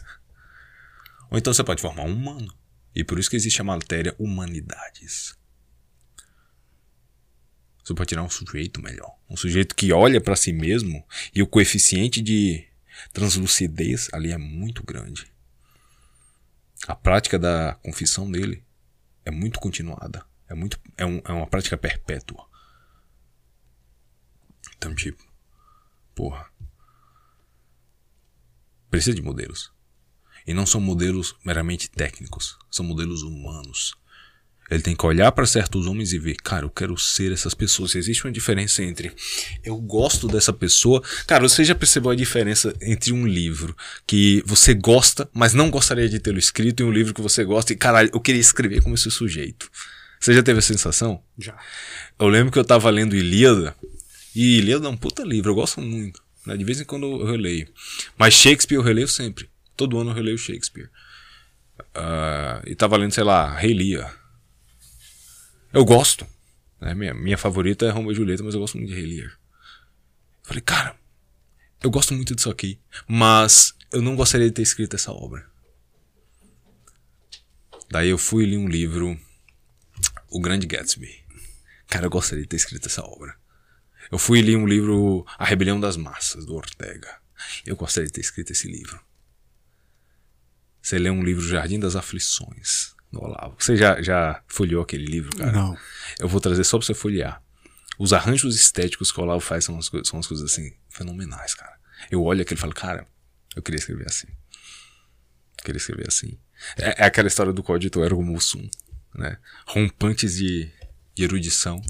Ou 1.31 1.39
então 1.39 1.53
você 1.53 1.63
pode 1.63 1.83
formar 1.83 2.05
um 2.05 2.13
humano. 2.13 2.55
E 2.95 3.03
por 3.03 3.19
isso 3.19 3.29
que 3.29 3.37
existe 3.37 3.61
a 3.61 3.65
matéria 3.65 4.15
humanidades. 4.19 5.37
Você 7.85 7.93
pode 7.93 8.09
tirar 8.09 8.23
um 8.23 8.31
sujeito 8.31 8.81
melhor. 8.81 9.15
Um 9.29 9.37
sujeito 9.37 9.75
que 9.75 9.93
olha 9.93 10.21
para 10.21 10.37
si 10.37 10.53
mesmo 10.53 11.05
e 11.35 11.43
o 11.43 11.47
coeficiente 11.47 12.23
de 12.23 12.67
translucidez 13.13 14.09
ali 14.13 14.33
é 14.33 14.39
muito 14.39 14.83
grande. 14.83 15.31
A 16.87 16.95
prática 16.95 17.39
da 17.39 17.75
confissão 17.83 18.31
dele 18.31 18.65
é 19.25 19.31
muito 19.31 19.59
continuada. 19.59 20.25
É, 20.49 20.55
muito, 20.55 20.79
é, 20.97 21.05
um, 21.05 21.21
é 21.25 21.33
uma 21.33 21.47
prática 21.47 21.77
perpétua. 21.77 22.47
Então, 24.77 24.95
tipo, 24.95 25.23
porra. 26.14 26.46
Precisa 28.90 29.14
de 29.14 29.22
modelos. 29.22 29.72
E 30.46 30.53
não 30.53 30.66
são 30.66 30.81
modelos 30.81 31.35
meramente 31.44 31.90
técnicos, 31.90 32.57
são 32.70 32.85
modelos 32.85 33.22
humanos. 33.22 33.94
Ele 34.70 34.83
tem 34.83 34.96
que 34.96 35.05
olhar 35.05 35.31
para 35.33 35.46
certos 35.46 35.87
homens 35.87 36.12
e 36.12 36.18
ver, 36.18 36.37
cara, 36.37 36.64
eu 36.64 36.70
quero 36.70 36.96
ser 36.96 37.33
essas 37.33 37.53
pessoas. 37.53 37.94
Existe 37.94 38.24
uma 38.24 38.33
diferença 38.33 38.83
entre 38.83 39.12
eu 39.62 39.77
gosto 39.77 40.27
dessa 40.27 40.53
pessoa. 40.53 41.03
Cara, 41.27 41.46
você 41.46 41.62
já 41.64 41.74
percebeu 41.74 42.11
a 42.11 42.16
diferença 42.16 42.74
entre 42.81 43.12
um 43.12 43.27
livro 43.27 43.77
que 44.07 44.42
você 44.46 44.72
gosta, 44.72 45.29
mas 45.35 45.53
não 45.53 45.70
gostaria 45.70 46.09
de 46.09 46.18
tê-lo 46.18 46.38
escrito, 46.38 46.83
e 46.83 46.87
um 46.87 46.92
livro 46.92 47.12
que 47.12 47.20
você 47.20 47.44
gosta 47.44 47.72
e, 47.72 47.77
caralho, 47.77 48.11
eu 48.12 48.20
queria 48.20 48.40
escrever 48.40 48.83
como 48.83 48.94
esse 48.94 49.11
sujeito. 49.11 49.70
Você 50.18 50.33
já 50.33 50.42
teve 50.42 50.61
a 50.61 50.62
sensação? 50.62 51.22
Já. 51.38 51.55
Eu 52.18 52.29
lembro 52.29 52.50
que 52.50 52.59
eu 52.59 52.64
tava 52.64 52.88
lendo 52.88 53.14
Ilíada, 53.14 53.77
e 54.35 54.59
Ilíada 54.59 54.87
é 54.87 54.90
um 54.90 54.97
puta 54.97 55.23
livro, 55.23 55.51
eu 55.51 55.55
gosto 55.55 55.81
muito. 55.81 56.23
Né? 56.47 56.57
De 56.57 56.64
vez 56.64 56.81
em 56.81 56.85
quando 56.85 57.07
eu 57.07 57.27
releio. 57.27 57.73
Mas 58.18 58.35
Shakespeare 58.35 58.77
eu 58.77 58.83
releio 58.83 59.09
sempre. 59.09 59.49
Todo 59.77 59.99
ano 59.99 60.11
eu 60.11 60.14
releio 60.14 60.38
Shakespeare. 60.38 60.90
Uh, 61.79 62.66
e 62.66 62.75
tava 62.75 62.97
lendo, 62.97 63.12
sei 63.12 63.25
lá, 63.25 63.53
Rei 63.57 63.75
eu 65.75 65.85
gosto. 65.85 66.25
Né? 66.81 66.94
Minha, 66.94 67.14
minha 67.14 67.37
favorita 67.37 67.85
é 67.85 67.90
Romeo 67.90 68.12
e 68.12 68.14
Julieta, 68.14 68.44
mas 68.44 68.55
eu 68.55 68.61
gosto 68.61 68.79
muito 68.79 68.90
de 68.90 68.94
Rei. 68.94 69.29
Falei, 70.44 70.61
cara, 70.61 70.97
eu 71.83 71.90
gosto 71.90 72.14
muito 72.14 72.35
disso 72.35 72.49
aqui, 72.49 72.79
mas 73.09 73.75
eu 73.90 74.01
não 74.01 74.14
gostaria 74.14 74.47
de 74.47 74.53
ter 74.53 74.62
escrito 74.62 74.94
essa 74.94 75.11
obra. 75.11 75.44
Daí 77.90 78.09
eu 78.09 78.18
fui 78.18 78.44
e 78.44 78.51
li 78.51 78.57
um 78.57 78.68
livro, 78.68 79.18
O 80.31 80.40
Grande 80.40 80.66
Gatsby. 80.66 81.25
Cara, 81.88 82.07
eu 82.07 82.11
gostaria 82.11 82.42
de 82.42 82.49
ter 82.49 82.57
escrito 82.57 82.87
essa 82.87 83.03
obra. 83.03 83.37
Eu 84.11 84.19
fui 84.19 84.40
li 84.40 84.57
um 84.57 84.67
livro, 84.67 85.25
A 85.38 85.45
Rebelião 85.45 85.79
das 85.81 85.97
Massas, 85.97 86.45
do 86.45 86.55
Ortega. 86.55 87.19
Eu 87.67 87.77
gostaria 87.77 88.07
de 88.07 88.12
ter 88.12 88.21
escrito 88.21 88.53
esse 88.53 88.69
livro. 88.69 89.01
Você 90.81 90.99
lê 90.99 91.11
um 91.11 91.23
livro 91.23 91.47
Jardim 91.47 91.79
das 91.79 91.97
Aflições 91.97 92.95
no 93.11 93.23
Olavo. 93.23 93.57
Você 93.59 93.77
já, 93.77 94.03
já 94.03 94.43
folheou 94.47 94.83
aquele 94.83 95.07
livro, 95.07 95.37
cara? 95.37 95.53
Não. 95.53 95.77
Eu 96.19 96.29
vou 96.29 96.40
trazer 96.40 96.64
só 96.64 96.79
pra 96.79 96.87
você 96.87 96.95
folhear. 96.95 97.43
Os 97.99 98.12
arranjos 98.12 98.57
estéticos 98.57 99.11
que 99.11 99.21
o 99.21 99.23
Olavo 99.23 99.40
faz 99.40 99.64
são 99.64 99.75
umas, 99.75 99.87
são 99.87 100.19
umas 100.19 100.27
coisas 100.27 100.51
assim, 100.51 100.75
fenomenais, 100.90 101.55
cara. 101.55 101.79
Eu 102.11 102.23
olho 102.23 102.43
aquilo 102.43 102.59
e 102.59 102.61
falo, 102.61 102.75
cara, 102.75 103.07
eu 103.55 103.62
queria 103.62 103.79
escrever 103.79 104.07
assim. 104.07 104.27
Eu 105.59 105.64
queria 105.64 105.79
escrever 105.79 106.09
assim. 106.09 106.38
É, 106.77 107.03
é 107.03 107.07
aquela 107.07 107.29
história 107.29 107.53
do 107.53 107.62
código 107.62 108.05
ergo 108.05 108.23
mussum, 108.23 108.69
né? 109.14 109.38
Rompantes 109.67 110.37
de, 110.37 110.71
de 111.14 111.25
erudição, 111.25 111.81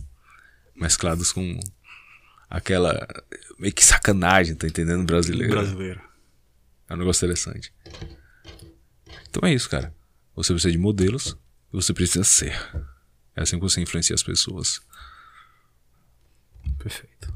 mesclados 0.77 1.33
com 1.33 1.59
aquela 2.49 3.07
meio 3.59 3.73
que 3.73 3.85
sacanagem, 3.85 4.55
tá 4.55 4.67
entendendo? 4.67 5.05
Brasileiro. 5.05 5.53
Brasileiro. 5.53 6.01
É 6.89 6.95
um 6.95 6.99
negócio 6.99 7.25
interessante. 7.25 7.73
Então 9.29 9.49
é 9.49 9.53
isso, 9.53 9.69
cara. 9.69 9.95
Você 10.37 10.53
precisa 10.53 10.73
de 10.73 10.79
modelos 10.79 11.37
e 11.73 11.77
você 11.77 11.93
precisa 11.93 12.25
ser. 12.25 12.59
É 13.37 13.43
assim 13.43 13.57
que 13.57 13.63
você 13.63 13.81
influencia 13.81 14.15
as 14.15 14.23
pessoas. 14.23 14.81
Perfeito. 16.79 17.33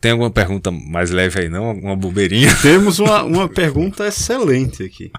Tem 0.00 0.10
alguma 0.10 0.30
pergunta 0.30 0.70
mais 0.70 1.10
leve 1.10 1.40
aí, 1.40 1.48
não? 1.48 1.66
Alguma 1.66 1.96
bobeirinha? 1.96 2.50
Temos 2.60 2.98
uma, 2.98 3.22
uma 3.22 3.48
pergunta 3.48 4.06
excelente 4.06 4.82
aqui. 4.82 5.10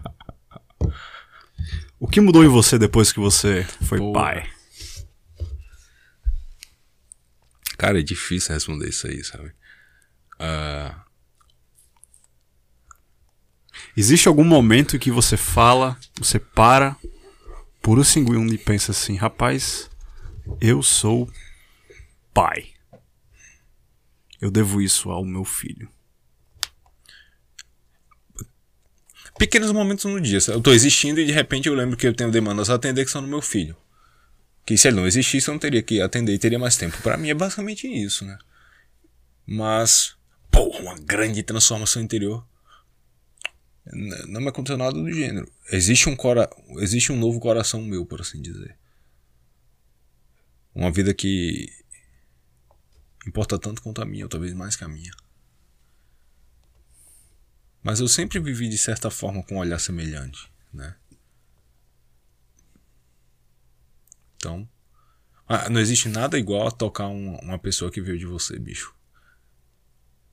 O 2.00 2.08
que 2.08 2.22
mudou 2.22 2.44
em 2.44 2.48
você 2.48 2.78
depois 2.78 3.12
que 3.12 3.20
você 3.20 3.66
foi 3.82 3.98
Pô. 3.98 4.14
pai? 4.14 4.48
Cara, 7.78 8.00
é 8.00 8.04
difícil 8.04 8.54
responder 8.54 8.90
isso 8.90 9.08
aí, 9.08 9.24
sabe? 9.24 9.54
Uh, 10.40 11.08
Existe 13.96 14.28
algum 14.28 14.44
momento 14.44 15.00
que 15.00 15.12
você 15.12 15.36
fala, 15.36 15.98
você 16.18 16.40
para 16.40 16.96
por 17.82 17.98
um 17.98 18.04
segundo 18.04 18.54
e 18.54 18.58
pensa 18.58 18.92
assim, 18.92 19.16
rapaz, 19.16 19.90
eu 20.62 20.84
sou 20.84 21.28
pai. 22.34 22.68
Eu 24.40 24.52
devo 24.52 24.82
isso 24.82 25.10
ao 25.10 25.26
meu 25.26 25.44
filho. 25.44 25.90
Pequenos 29.40 29.72
momentos 29.72 30.06
no 30.06 30.22
dia. 30.22 30.40
Eu 30.48 30.62
tô 30.62 30.72
existindo 30.74 31.20
e 31.20 31.26
de 31.26 31.32
repente 31.32 31.68
eu 31.68 31.74
lembro 31.74 31.98
que 31.98 32.08
eu 32.08 32.14
tenho 32.14 32.32
demandas 32.32 32.70
a 32.70 32.76
atender 32.76 33.06
que 33.06 33.12
são 33.12 33.22
no 33.22 33.28
meu 33.28 33.42
filho. 33.42 33.76
Que 34.68 34.78
se 34.78 34.90
ele 34.90 34.98
não 34.98 35.08
existisse 35.08 35.48
eu 35.48 35.54
não 35.54 35.60
teria 35.60 35.82
que 35.82 36.02
atender 36.02 36.34
e 36.34 36.38
teria 36.38 36.60
mais 36.60 36.76
tempo. 36.78 37.02
Para 37.02 37.18
mim 37.18 37.30
é 37.30 37.34
basicamente 37.34 37.88
isso, 37.88 38.26
né? 38.26 38.38
Mas, 39.46 40.18
porra, 40.52 40.82
uma 40.82 40.96
grande 41.00 41.42
transformação 41.42 42.02
interior 42.02 42.46
não 44.28 44.42
me 44.42 44.50
aconteceu 44.50 44.78
nada 44.78 44.92
do 44.92 45.10
gênero. 45.10 45.50
Existe 45.72 46.10
um, 46.10 46.16
cora 46.18 46.50
existe 46.80 47.14
um 47.14 47.16
novo 47.16 47.40
coração 47.40 47.82
meu, 47.82 48.06
por 48.06 48.20
assim 48.20 48.42
dizer. 48.42 48.78
Uma 50.76 50.92
vida 50.92 51.14
que 51.14 51.72
importa 53.26 53.58
tanto 53.58 53.82
quanto 53.82 54.02
a 54.02 54.06
minha, 54.06 54.26
ou 54.26 54.30
talvez 54.30 54.54
mais 54.54 54.76
que 54.76 54.84
a 54.84 54.88
minha. 54.90 55.14
Mas 57.82 58.02
eu 58.02 58.08
sempre 58.10 58.38
vivi 58.38 58.68
de 58.68 58.78
certa 58.78 59.10
forma 59.10 59.42
com 59.44 59.56
um 59.56 59.60
olhar 59.60 59.80
semelhante, 59.80 60.52
né? 60.74 60.94
Então, 64.38 64.68
ah, 65.48 65.70
não 65.70 65.82
existe 65.82 66.10
nada 66.10 66.40
igual 66.40 66.68
a 66.68 66.72
tocar 66.72 67.08
uma, 67.08 67.40
uma 67.42 67.60
pessoa 67.60 67.92
que 67.92 68.02
veio 68.02 68.18
de 68.18 68.26
você, 68.26 68.58
bicho. 68.58 68.96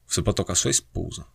Você 0.06 0.22
pode 0.22 0.36
tocar 0.36 0.54
sua 0.54 0.70
esposa 0.70 1.26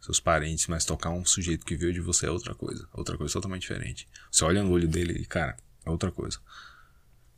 seus 0.00 0.20
parentes, 0.20 0.66
mas 0.68 0.84
tocar 0.84 1.10
um 1.10 1.24
sujeito 1.24 1.66
que 1.66 1.76
veio 1.76 1.92
de 1.92 2.00
você 2.00 2.26
é 2.26 2.30
outra 2.30 2.54
coisa. 2.54 2.86
Outra 2.92 3.18
coisa 3.18 3.32
totalmente 3.32 3.62
diferente. 3.62 4.06
Você 4.30 4.44
olha 4.44 4.62
no 4.62 4.70
olho 4.70 4.86
dele 4.88 5.14
e, 5.20 5.26
cara, 5.26 5.56
é 5.84 5.90
outra 5.90 6.10
coisa. 6.10 6.38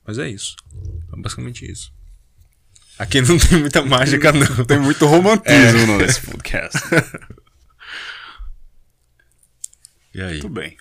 Mas 0.07 0.19
é 0.19 0.29
isso. 0.29 0.57
É 1.13 1.21
basicamente 1.21 1.69
isso. 1.71 1.93
Aqui 2.99 3.21
não 3.23 3.39
tem 3.39 3.59
muita 3.59 3.83
mágica, 3.83 4.33
não. 4.33 4.65
Tem 4.65 4.79
muito 4.79 5.07
romantismo 5.07 5.95
é. 5.95 5.99
nesse 5.99 6.21
podcast. 6.21 6.79
e 10.15 10.21
aí? 10.21 10.33
Muito 10.33 10.51
bem. 10.51 10.77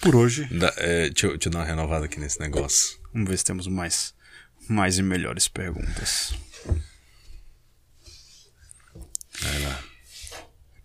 Por 0.00 0.16
hoje. 0.16 0.44
Da, 0.46 0.72
é, 0.76 1.10
deixa, 1.10 1.26
eu, 1.26 1.30
deixa 1.32 1.48
eu 1.48 1.52
dar 1.52 1.58
uma 1.60 1.64
renovada 1.64 2.06
aqui 2.06 2.18
nesse 2.18 2.40
negócio. 2.40 2.98
Vamos 3.12 3.28
ver 3.28 3.36
se 3.36 3.44
temos 3.44 3.66
mais, 3.66 4.14
mais 4.68 4.98
e 4.98 5.02
melhores 5.02 5.48
perguntas. 5.48 6.32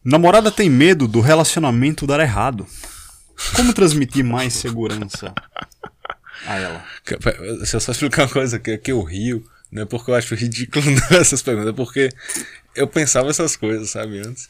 Namorada 0.04 0.51
tem 0.51 0.69
medo 0.69 1.08
do 1.08 1.19
relacionamento 1.19 2.06
dar 2.06 2.19
errado. 2.19 2.67
Como 3.56 3.73
transmitir 3.73 4.23
mais 4.23 4.54
segurança 4.54 5.34
a 6.45 6.60
ela? 6.60 6.86
Se 7.65 7.75
eu 7.75 7.80
só 7.80 7.91
explicar 7.91 8.23
uma 8.23 8.30
coisa 8.30 8.60
que, 8.60 8.78
que 8.78 8.91
eu 8.91 9.01
rio, 9.01 9.43
não 9.71 9.82
é 9.82 9.86
porque 9.86 10.12
eu 10.12 10.15
acho 10.15 10.36
ridículo 10.36 10.86
essas 11.12 11.41
perguntas, 11.41 11.69
é 11.69 11.75
porque 11.75 12.10
eu 12.75 12.88
pensava 12.88 13.30
essas 13.30 13.56
coisas, 13.56 13.89
sabe, 13.89 14.19
antes. 14.19 14.49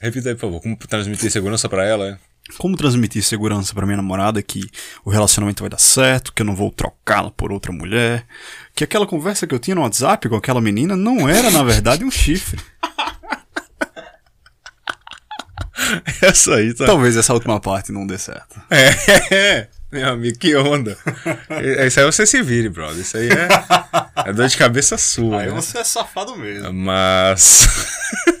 Repita 0.00 0.28
aí, 0.28 0.34
por 0.34 0.42
favor. 0.42 0.60
Como 0.60 0.76
transmitir 0.76 1.30
segurança 1.30 1.68
pra 1.68 1.84
ela? 1.84 2.06
é? 2.08 2.18
Como 2.56 2.76
transmitir 2.76 3.22
segurança 3.22 3.74
pra 3.74 3.84
minha 3.84 3.98
namorada 3.98 4.40
que 4.42 4.62
o 5.04 5.10
relacionamento 5.10 5.62
vai 5.62 5.68
dar 5.68 5.78
certo, 5.78 6.32
que 6.32 6.40
eu 6.40 6.46
não 6.46 6.56
vou 6.56 6.70
trocá-la 6.70 7.30
por 7.30 7.52
outra 7.52 7.70
mulher, 7.72 8.24
que 8.74 8.82
aquela 8.82 9.06
conversa 9.06 9.46
que 9.46 9.54
eu 9.54 9.58
tinha 9.58 9.74
no 9.74 9.82
WhatsApp 9.82 10.28
com 10.28 10.36
aquela 10.36 10.60
menina 10.60 10.96
não 10.96 11.28
era, 11.28 11.50
na 11.50 11.62
verdade, 11.62 12.04
um 12.04 12.10
chifre. 12.10 12.58
Essa 16.20 16.56
aí 16.56 16.74
tá. 16.74 16.86
Talvez 16.86 17.16
essa 17.16 17.32
última 17.32 17.60
parte 17.60 17.92
não 17.92 18.06
dê 18.06 18.18
certo. 18.18 18.60
É, 18.68 19.68
meu 19.90 20.08
amigo, 20.08 20.38
que 20.38 20.54
onda. 20.56 20.96
Isso 21.86 22.00
aí 22.00 22.06
você 22.06 22.26
se 22.26 22.42
vire, 22.42 22.68
brother. 22.68 23.00
Isso 23.00 23.16
aí 23.16 23.28
é, 23.28 24.28
é 24.28 24.32
dor 24.32 24.48
de 24.48 24.56
cabeça 24.56 24.98
sua. 24.98 25.46
né? 25.46 25.56
é 25.56 25.84
safado 25.84 26.36
mesmo. 26.36 26.72
Mas. 26.72 27.68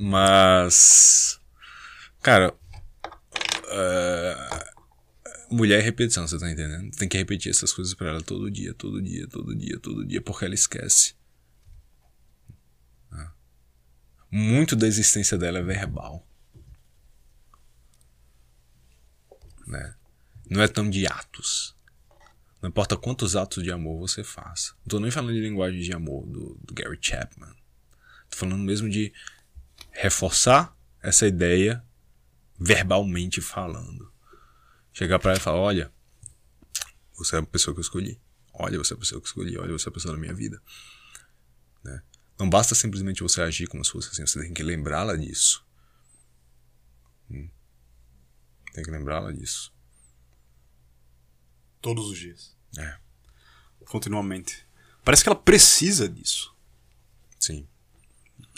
Mas. 0.00 1.38
Cara. 2.22 2.54
é, 3.68 4.70
Mulher 5.50 5.80
é 5.80 5.82
repetição, 5.82 6.26
você 6.26 6.38
tá 6.38 6.50
entendendo? 6.50 6.90
Tem 6.96 7.08
que 7.08 7.18
repetir 7.18 7.50
essas 7.50 7.72
coisas 7.72 7.92
pra 7.92 8.08
ela 8.08 8.22
todo 8.22 8.50
dia, 8.50 8.72
todo 8.72 9.02
dia, 9.02 9.26
todo 9.28 9.54
dia, 9.54 9.78
todo 9.78 10.06
dia, 10.06 10.22
porque 10.22 10.44
ela 10.46 10.54
esquece. 10.54 11.14
Ah. 13.10 13.32
Muito 14.30 14.74
da 14.74 14.86
existência 14.86 15.36
dela 15.36 15.58
é 15.58 15.62
verbal. 15.62 16.26
Né? 19.66 19.94
Não 20.48 20.62
é 20.62 20.68
tão 20.68 20.88
de 20.88 21.06
atos. 21.06 21.74
Não 22.62 22.70
importa 22.70 22.96
quantos 22.96 23.36
atos 23.36 23.62
de 23.62 23.70
amor 23.70 23.98
você 23.98 24.24
faça. 24.24 24.72
Não 24.80 24.86
tô 24.88 25.00
nem 25.00 25.10
falando 25.10 25.34
de 25.34 25.40
linguagem 25.40 25.80
de 25.80 25.92
amor 25.92 26.26
do, 26.26 26.58
do 26.62 26.72
Gary 26.72 26.98
Chapman. 27.00 27.52
Tô 28.30 28.36
falando 28.36 28.62
mesmo 28.62 28.88
de 28.88 29.12
reforçar 29.92 30.76
essa 31.02 31.26
ideia 31.26 31.84
verbalmente 32.58 33.40
falando. 33.40 34.12
Chegar 34.92 35.18
pra 35.18 35.32
ela 35.32 35.40
e 35.40 35.42
falar: 35.42 35.58
olha, 35.58 35.92
você 37.14 37.36
é 37.36 37.38
a 37.38 37.42
pessoa 37.42 37.74
que 37.74 37.80
eu 37.80 37.82
escolhi. 37.82 38.20
Olha, 38.52 38.78
você 38.78 38.92
é 38.92 38.96
a 38.96 38.98
pessoa 38.98 39.20
que 39.20 39.26
eu 39.26 39.28
escolhi. 39.28 39.58
Olha, 39.58 39.72
você 39.72 39.88
é 39.88 39.90
a 39.90 39.92
pessoa 39.92 40.14
da 40.14 40.20
minha 40.20 40.34
vida. 40.34 40.60
Né? 41.82 42.02
Não 42.38 42.48
basta 42.50 42.74
simplesmente 42.74 43.22
você 43.22 43.40
agir 43.40 43.66
como 43.66 43.84
se 43.84 43.92
fosse 43.92 44.08
assim. 44.10 44.26
Você 44.26 44.40
tem 44.40 44.52
que 44.52 44.62
lembrá-la 44.62 45.16
disso. 45.16 45.64
Hum. 47.30 47.48
Tem 48.74 48.84
que 48.84 48.90
lembrá-la 48.90 49.32
disso. 49.32 49.72
Todos 51.80 52.10
os 52.10 52.18
dias. 52.18 52.56
É, 52.76 52.98
Continuamente. 53.86 54.64
Parece 55.04 55.22
que 55.22 55.28
ela 55.28 55.38
precisa 55.38 56.08
disso. 56.08 56.54
sim. 57.38 57.66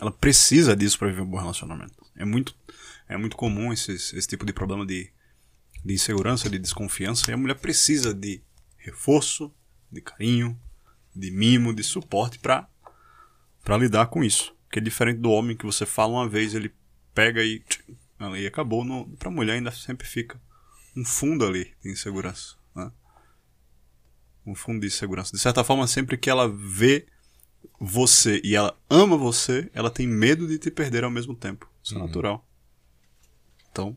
Ela 0.00 0.10
precisa 0.10 0.76
disso 0.76 0.98
pra 0.98 1.08
viver 1.08 1.22
um 1.22 1.26
bom 1.26 1.38
relacionamento. 1.38 1.94
É 2.16 2.24
muito, 2.24 2.54
é 3.08 3.16
muito 3.16 3.36
comum 3.36 3.72
esse, 3.72 3.92
esse 3.92 4.26
tipo 4.26 4.44
de 4.44 4.52
problema 4.52 4.86
de, 4.86 5.10
de 5.84 5.94
insegurança, 5.94 6.50
de 6.50 6.58
desconfiança. 6.58 7.30
E 7.30 7.34
a 7.34 7.36
mulher 7.36 7.56
precisa 7.56 8.12
de 8.12 8.42
reforço, 8.76 9.52
de 9.90 10.00
carinho, 10.00 10.58
de 11.14 11.30
mimo, 11.30 11.74
de 11.74 11.82
suporte 11.82 12.38
pra 12.38 12.68
para 13.62 13.76
lidar 13.76 14.06
com 14.06 14.22
isso. 14.24 14.54
Que 14.70 14.78
é 14.78 14.82
diferente 14.82 15.18
do 15.18 15.30
homem 15.30 15.56
que 15.56 15.66
você 15.66 15.86
fala 15.86 16.14
uma 16.14 16.28
vez, 16.28 16.54
ele 16.54 16.74
pega 17.14 17.42
e, 17.42 17.62
e 18.38 18.46
acabou. 18.46 18.84
No, 18.84 19.08
pra 19.16 19.30
mulher 19.30 19.54
ainda 19.54 19.70
sempre 19.70 20.06
fica 20.06 20.40
um 20.96 21.04
fundo 21.04 21.46
ali 21.46 21.72
de 21.82 21.90
insegurança. 21.90 22.56
Né? 22.74 22.90
Um 24.46 24.54
fundo 24.54 24.80
de 24.80 24.86
insegurança. 24.86 25.32
De 25.32 25.38
certa 25.38 25.62
forma, 25.62 25.86
sempre 25.86 26.16
que 26.16 26.30
ela 26.30 26.48
vê 26.48 27.06
você 27.80 28.40
e 28.44 28.54
ela 28.54 28.76
ama 28.88 29.16
você, 29.16 29.70
ela 29.74 29.90
tem 29.90 30.06
medo 30.06 30.46
de 30.46 30.58
te 30.58 30.70
perder 30.70 31.04
ao 31.04 31.10
mesmo 31.10 31.34
tempo. 31.34 31.68
Isso 31.82 31.96
é 31.96 31.98
natural. 31.98 32.46
Então, 33.70 33.96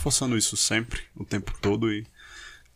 forçando 0.00 0.36
isso 0.36 0.56
sempre, 0.56 1.00
o 1.14 1.24
tempo 1.24 1.52
todo 1.60 1.92
e 1.92 2.06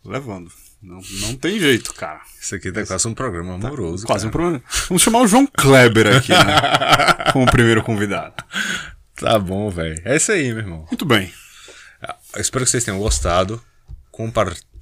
levando. 0.05 0.51
Não, 0.83 1.01
não 1.21 1.37
tem 1.37 1.59
jeito, 1.59 1.93
cara. 1.93 2.23
Isso 2.41 2.55
aqui 2.55 2.73
tá 2.73 2.87
quase 2.87 3.07
um 3.07 3.15
programa 3.15 3.55
amoroso. 3.55 4.07
Quase 4.07 4.27
um 4.27 4.31
cara. 4.31 4.43
problema. 4.43 4.65
Vamos 4.89 5.03
chamar 5.03 5.21
o 5.21 5.27
João 5.27 5.47
Kleber 5.47 6.17
aqui, 6.17 6.33
né? 6.33 6.55
Como 7.33 7.51
primeiro 7.51 7.83
convidado. 7.83 8.43
Tá 9.15 9.39
bom, 9.39 9.69
velho. 9.71 10.01
É 10.05 10.17
isso 10.17 10.33
aí, 10.33 10.49
meu 10.49 10.59
irmão. 10.59 10.87
Muito 10.91 11.05
bem. 11.05 11.33
Eu 12.35 12.41
espero 12.41 12.65
que 12.65 12.71
vocês 12.71 12.85
tenham 12.85 12.99
gostado. 12.99 13.63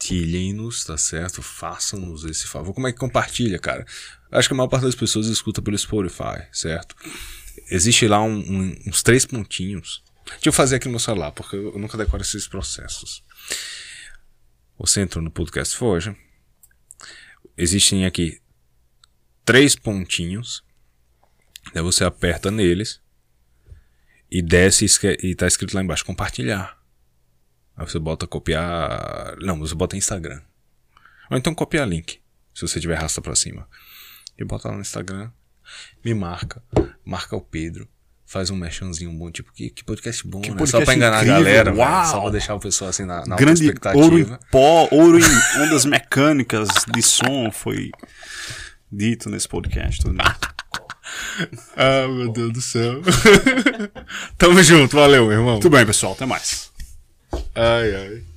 Compartilhem-nos, 0.09 0.85
tá 0.85 0.97
certo? 0.97 1.43
Façam-nos 1.43 2.25
esse 2.25 2.47
favor. 2.47 2.73
Como 2.73 2.89
é 2.89 2.93
que 2.93 2.99
compartilha, 2.99 3.59
cara? 3.59 3.85
Acho 4.31 4.49
que 4.49 4.55
a 4.55 4.57
maior 4.57 4.69
parte 4.69 4.85
das 4.85 4.95
pessoas 4.95 5.27
escuta 5.27 5.61
pelo 5.61 5.77
Spotify, 5.77 6.47
certo? 6.53 6.95
Existe 7.71 8.07
lá 8.09 8.23
um- 8.23 8.39
um- 8.39 8.79
uns 8.87 9.03
três 9.03 9.27
pontinhos. 9.27 10.03
Deixa 10.27 10.49
eu 10.49 10.53
fazer 10.53 10.77
aqui 10.77 10.87
no 10.87 10.93
meu 10.93 11.01
celular, 11.01 11.33
porque 11.33 11.57
eu 11.57 11.79
nunca 11.79 11.97
decoro 11.99 12.23
esses 12.23 12.47
processos. 12.47 13.23
Você 14.79 15.01
entrou 15.01 15.23
no 15.23 15.31
podcast 15.31 15.77
Forja. 15.77 16.17
Existem 17.57 18.07
aqui 18.07 18.41
três 19.45 19.75
pontinhos. 19.75 20.63
Daí 21.75 21.83
você 21.83 22.05
aperta 22.05 22.51
neles 22.51 23.01
e 24.31 24.41
desce 24.43 24.85
e 24.85 24.87
esque- 24.87 25.19
e 25.23 25.35
tá 25.35 25.47
escrito 25.47 25.75
lá 25.75 25.83
embaixo 25.83 26.05
compartilhar. 26.05 26.78
Aí 27.79 27.87
você 27.89 27.99
bota 27.99 28.27
copiar. 28.27 29.37
Não, 29.41 29.57
você 29.59 29.75
bota 29.75 29.97
Instagram. 29.97 30.41
Ou 31.31 31.37
então 31.39 31.55
copiar 31.55 31.87
link. 31.89 32.21
Se 32.53 32.63
você 32.67 32.81
tiver 32.81 32.97
rasta 32.97 33.21
pra 33.23 33.37
cima. 33.37 33.69
E 34.37 34.45
bota 34.45 34.69
lá 34.69 34.75
no 34.75 34.81
Instagram. 34.81 35.31
Me 36.05 36.13
marca. 36.13 36.61
Marca 37.05 37.37
o 37.37 37.41
Pedro. 37.41 37.89
Faz 38.27 38.51
um 38.51 38.57
merchanzinho 38.57 39.13
bom. 39.13 39.31
Tipo, 39.31 39.53
que, 39.53 39.71
que 39.71 39.85
podcast 39.85 40.27
bom, 40.27 40.41
né? 40.41 40.49
Só 40.49 40.55
podcast 40.55 40.85
pra 40.85 40.95
enganar 40.95 41.17
incrível, 41.19 41.37
a 41.37 41.39
galera. 41.39 41.75
uau! 41.75 42.05
Só 42.07 42.21
pra 42.21 42.31
deixar 42.31 42.55
o 42.57 42.61
pessoal 42.61 42.91
assim 42.91 43.05
na, 43.05 43.25
na 43.25 43.37
Grande 43.37 43.63
expectativa. 43.65 44.03
ouro 44.05 44.19
em 44.19 44.39
pó, 44.51 44.89
ouro 44.91 45.19
em 45.19 45.63
ondas 45.63 45.85
mecânicas 45.85 46.69
de 46.93 47.01
som 47.03 47.51
foi 47.53 47.91
dito 48.91 49.31
nesse 49.31 49.49
podcast. 49.49 50.03
Tudo? 50.03 50.19
Ah, 51.75 52.07
meu 52.07 52.31
Deus 52.31 52.53
do 52.53 52.61
céu. 52.61 53.01
Tamo 54.37 54.63
junto, 54.63 54.95
valeu, 54.97 55.23
meu 55.27 55.33
irmão. 55.39 55.53
Muito 55.53 55.71
bem, 55.71 55.87
pessoal. 55.87 56.13
Até 56.13 56.27
mais. 56.27 56.71
Ai, 57.55 57.95
ai. 57.95 58.28